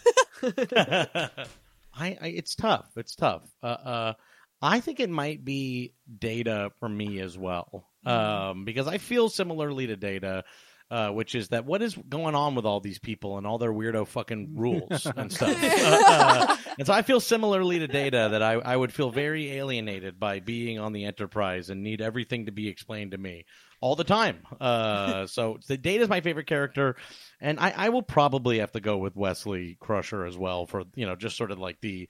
[0.43, 2.87] I, I it's tough.
[2.97, 3.43] It's tough.
[3.63, 4.13] Uh, uh,
[4.61, 9.87] I think it might be data for me as well, um, because I feel similarly
[9.89, 10.45] to data.
[10.93, 13.73] Uh, which is that what is going on with all these people and all their
[13.73, 15.57] weirdo fucking rules and stuff.
[15.63, 19.53] Uh, uh, and so I feel similarly to Data that I, I would feel very
[19.53, 23.47] alienated by being on the Enterprise and need everything to be explained to me
[23.81, 24.43] all the time.
[24.61, 26.97] Uh, so the Data is my favorite character,
[27.41, 31.07] and I, I will probably have to go with Wesley Crusher as well for you
[31.07, 32.07] know just sort of like the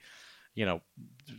[0.55, 0.81] you know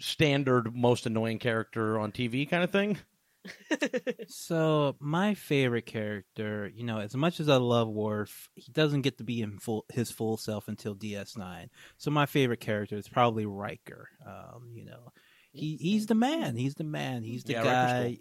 [0.01, 2.97] standard most annoying character on TV kind of thing.
[4.27, 9.19] So my favorite character, you know, as much as I love Worf, he doesn't get
[9.19, 11.69] to be in full his full self until DS9.
[11.99, 14.09] So my favorite character is probably Riker.
[14.27, 15.13] Um, you know,
[15.53, 16.57] he he's the man.
[16.57, 17.23] He's the man.
[17.23, 18.19] He's the Yeah, guy.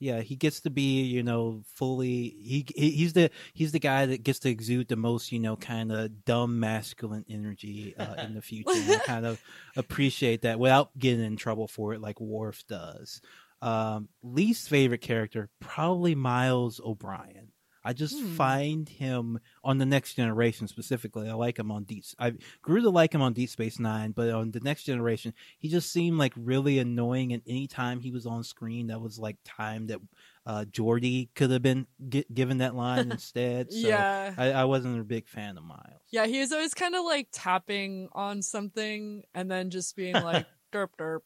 [0.00, 2.28] Yeah, he gets to be, you know, fully.
[2.28, 5.56] He, he he's the he's the guy that gets to exude the most, you know,
[5.56, 8.80] kind of dumb masculine energy uh, in the future.
[8.80, 9.40] and I kind of
[9.76, 13.20] appreciate that without getting in trouble for it, like Worf does.
[13.62, 17.48] Um, least favorite character, probably Miles O'Brien.
[17.86, 18.34] I just Hmm.
[18.34, 21.28] find him on the next generation specifically.
[21.28, 22.02] I like him on Deep.
[22.18, 22.32] I
[22.62, 25.92] grew to like him on Deep Space Nine, but on the next generation, he just
[25.92, 27.34] seemed like really annoying.
[27.34, 29.98] And anytime he was on screen, that was like time that
[30.46, 33.70] uh, Geordi could have been gi- given that line instead.
[33.70, 34.32] So yeah.
[34.36, 36.00] I, I wasn't a big fan of Miles.
[36.10, 40.46] Yeah, he was always kind of like tapping on something and then just being like
[40.72, 41.20] derp derp.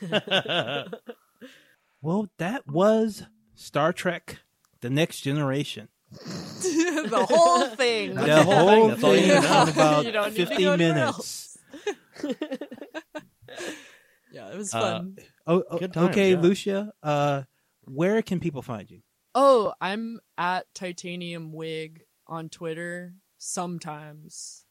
[2.00, 3.24] Well, that was
[3.54, 4.38] Star Trek:
[4.80, 5.88] The Next Generation.
[6.10, 8.14] the whole thing.
[8.14, 8.88] The the whole whole thing.
[8.90, 9.62] That's all you in know.
[9.68, 11.58] about You don't need to 50 go minutes.
[14.30, 15.16] Yeah, it was Uh, fun.
[15.46, 16.40] Oh, oh, Good times, okay, yeah.
[16.40, 16.92] Lucia.
[17.02, 17.42] Uh,
[17.84, 19.00] where can people find you?
[19.34, 24.64] oh, I'm at Titanium Wig on Twitter sometimes.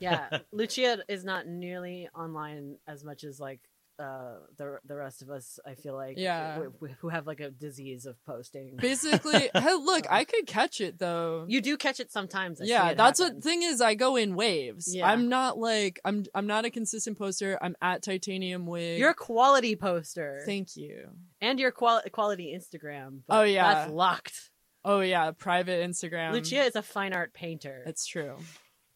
[0.00, 3.60] yeah, Lucia is not nearly online as much as like
[3.98, 5.58] uh the the rest of us.
[5.66, 6.60] I feel like Yeah.
[7.00, 8.76] who- have like a disease of posting.
[8.76, 11.44] Basically, hey, look, I could catch it though.
[11.48, 12.60] You do catch it sometimes.
[12.60, 13.36] I yeah, it that's happen.
[13.36, 13.80] what thing is.
[13.80, 14.94] I go in waves.
[14.94, 15.06] Yeah.
[15.10, 16.24] I'm not like I'm.
[16.34, 17.58] I'm not a consistent poster.
[17.60, 18.98] I'm at Titanium Wig.
[19.00, 21.08] You're a quality poster, Thank you.
[21.40, 23.20] and your qual- quality Instagram.
[23.28, 23.74] Oh, yeah.
[23.74, 24.50] that's locked.
[24.84, 26.32] Oh yeah, private Instagram.
[26.32, 27.82] Lucia is a fine art painter.
[27.84, 28.36] That's true.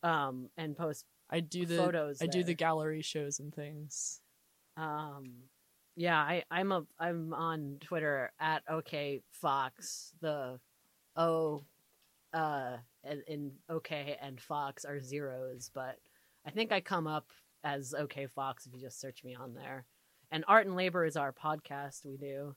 [0.05, 2.23] um and post I do the photos.
[2.23, 4.21] I do the gallery shows and things.
[4.77, 5.33] Um,
[5.97, 10.13] yeah, I, I'm a I'm on Twitter at OK Fox.
[10.21, 10.59] The
[11.17, 11.65] O,
[12.33, 15.99] uh, and, and OK and Fox are zeros, but
[16.47, 17.27] I think I come up
[17.65, 19.85] as OK Fox if you just search me on there.
[20.31, 22.55] And Art and Labor is our podcast we do.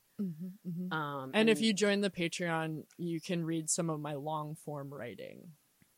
[0.92, 4.94] Um, And if you join the Patreon, you can read some of my long form
[4.94, 5.50] writing.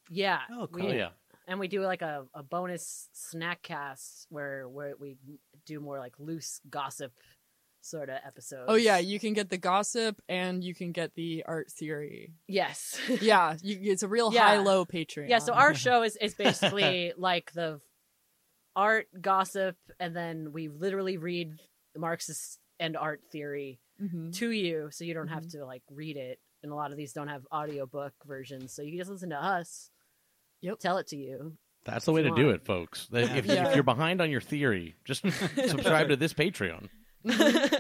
[0.09, 0.87] yeah, Oh, cool.
[0.87, 1.09] Oh yeah.
[1.47, 5.17] and we do like a, a bonus snack cast where where we
[5.67, 7.11] do more like loose gossip
[7.81, 8.65] sort of episodes.
[8.67, 12.33] Oh yeah, you can get the gossip and you can get the art theory.
[12.47, 12.97] yes.
[13.21, 14.47] Yeah, you, it's a real Yeah.
[14.47, 15.29] high low Patreon.
[15.29, 17.79] Yeah, so our show is, is basically like the
[18.75, 21.53] art gossip, and then we literally read
[21.95, 24.33] Marxist and art theory Mhm.
[24.35, 26.39] to you, so you don't have to like read it.
[26.63, 29.43] And a lot of these don't have audiobook versions, so you can just listen to
[29.43, 29.89] us.
[30.61, 30.79] Yep.
[30.79, 31.57] Tell it to you.
[31.87, 33.07] That's the way to Come do it, folks.
[33.11, 33.69] If, Yeah.
[33.69, 35.21] if you're behind on your theory, just
[35.67, 36.89] subscribe to this Patreon.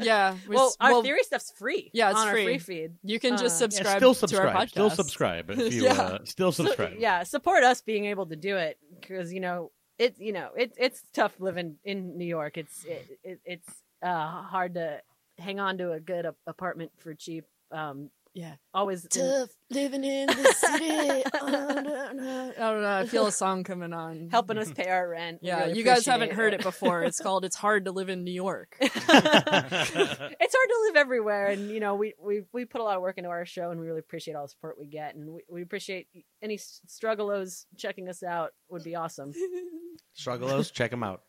[0.01, 0.35] yeah.
[0.47, 1.89] we well, s- our well, theory stuff's free.
[1.93, 2.41] Yeah, it's on free.
[2.41, 2.93] our free feed.
[3.03, 4.55] You can just Uh, Yeah, subscribe still to our subscribe.
[4.55, 4.69] podcast.
[4.71, 6.01] Still subscribe if you Yeah.
[6.01, 6.95] uh, still So, subscribe.
[6.99, 10.15] yeah, support us being able to do it because you know it.
[10.19, 10.73] You know it.
[10.77, 12.57] It's tough living in New York.
[12.57, 13.69] It's it, it, it's
[14.01, 15.01] uh, hard to
[15.37, 17.45] hang on to a good a- apartment for cheap.
[17.71, 18.53] Um, Yeah.
[18.71, 21.23] always in- Tough living in the city.
[21.39, 22.97] Oh, I don't know.
[22.97, 24.29] I feel a song coming on.
[24.31, 25.39] helping us pay our rent.
[25.41, 27.03] Yeah, really you guys haven't appreciate heard it before.
[27.03, 31.69] It's called "It's Hard to Live in New York." it's hard to live everywhere, and
[31.69, 33.85] you know we we we put a lot of work into our show, and we
[33.87, 36.07] really appreciate all the support we get, and we, we appreciate
[36.41, 39.33] any s- struggalos checking us out would be awesome.
[40.17, 41.21] Struggalos, check them out.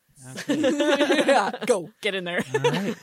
[0.49, 2.43] yeah, go get in there.
[2.55, 2.97] All right.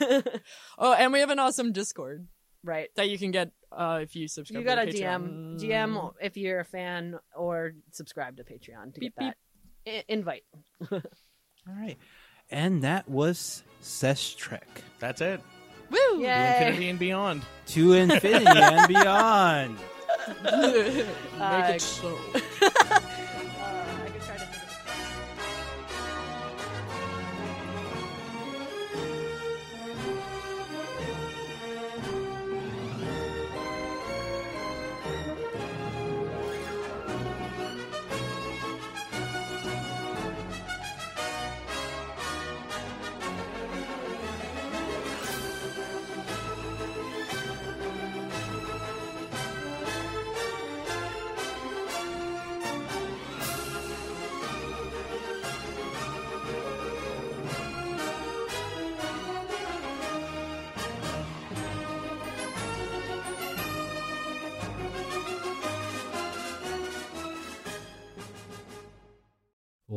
[0.78, 2.28] Oh, and we have an awesome Discord
[2.66, 2.90] right.
[2.98, 4.60] that you can get uh, if you subscribe.
[4.62, 5.62] You got to to DM Patreon.
[5.62, 9.36] DM if you're a fan or subscribe to Patreon to Beep, get
[9.86, 10.44] that I- invite.
[10.92, 11.02] All
[11.68, 11.98] right.
[12.52, 14.68] And that was Sesh Trek.
[15.00, 15.42] That's it.
[15.90, 16.20] Woo!
[16.22, 16.58] Yay.
[16.58, 17.42] Infinity and beyond.
[17.68, 19.78] To infinity and beyond.
[20.44, 20.54] Make
[21.40, 22.18] Uh, it so.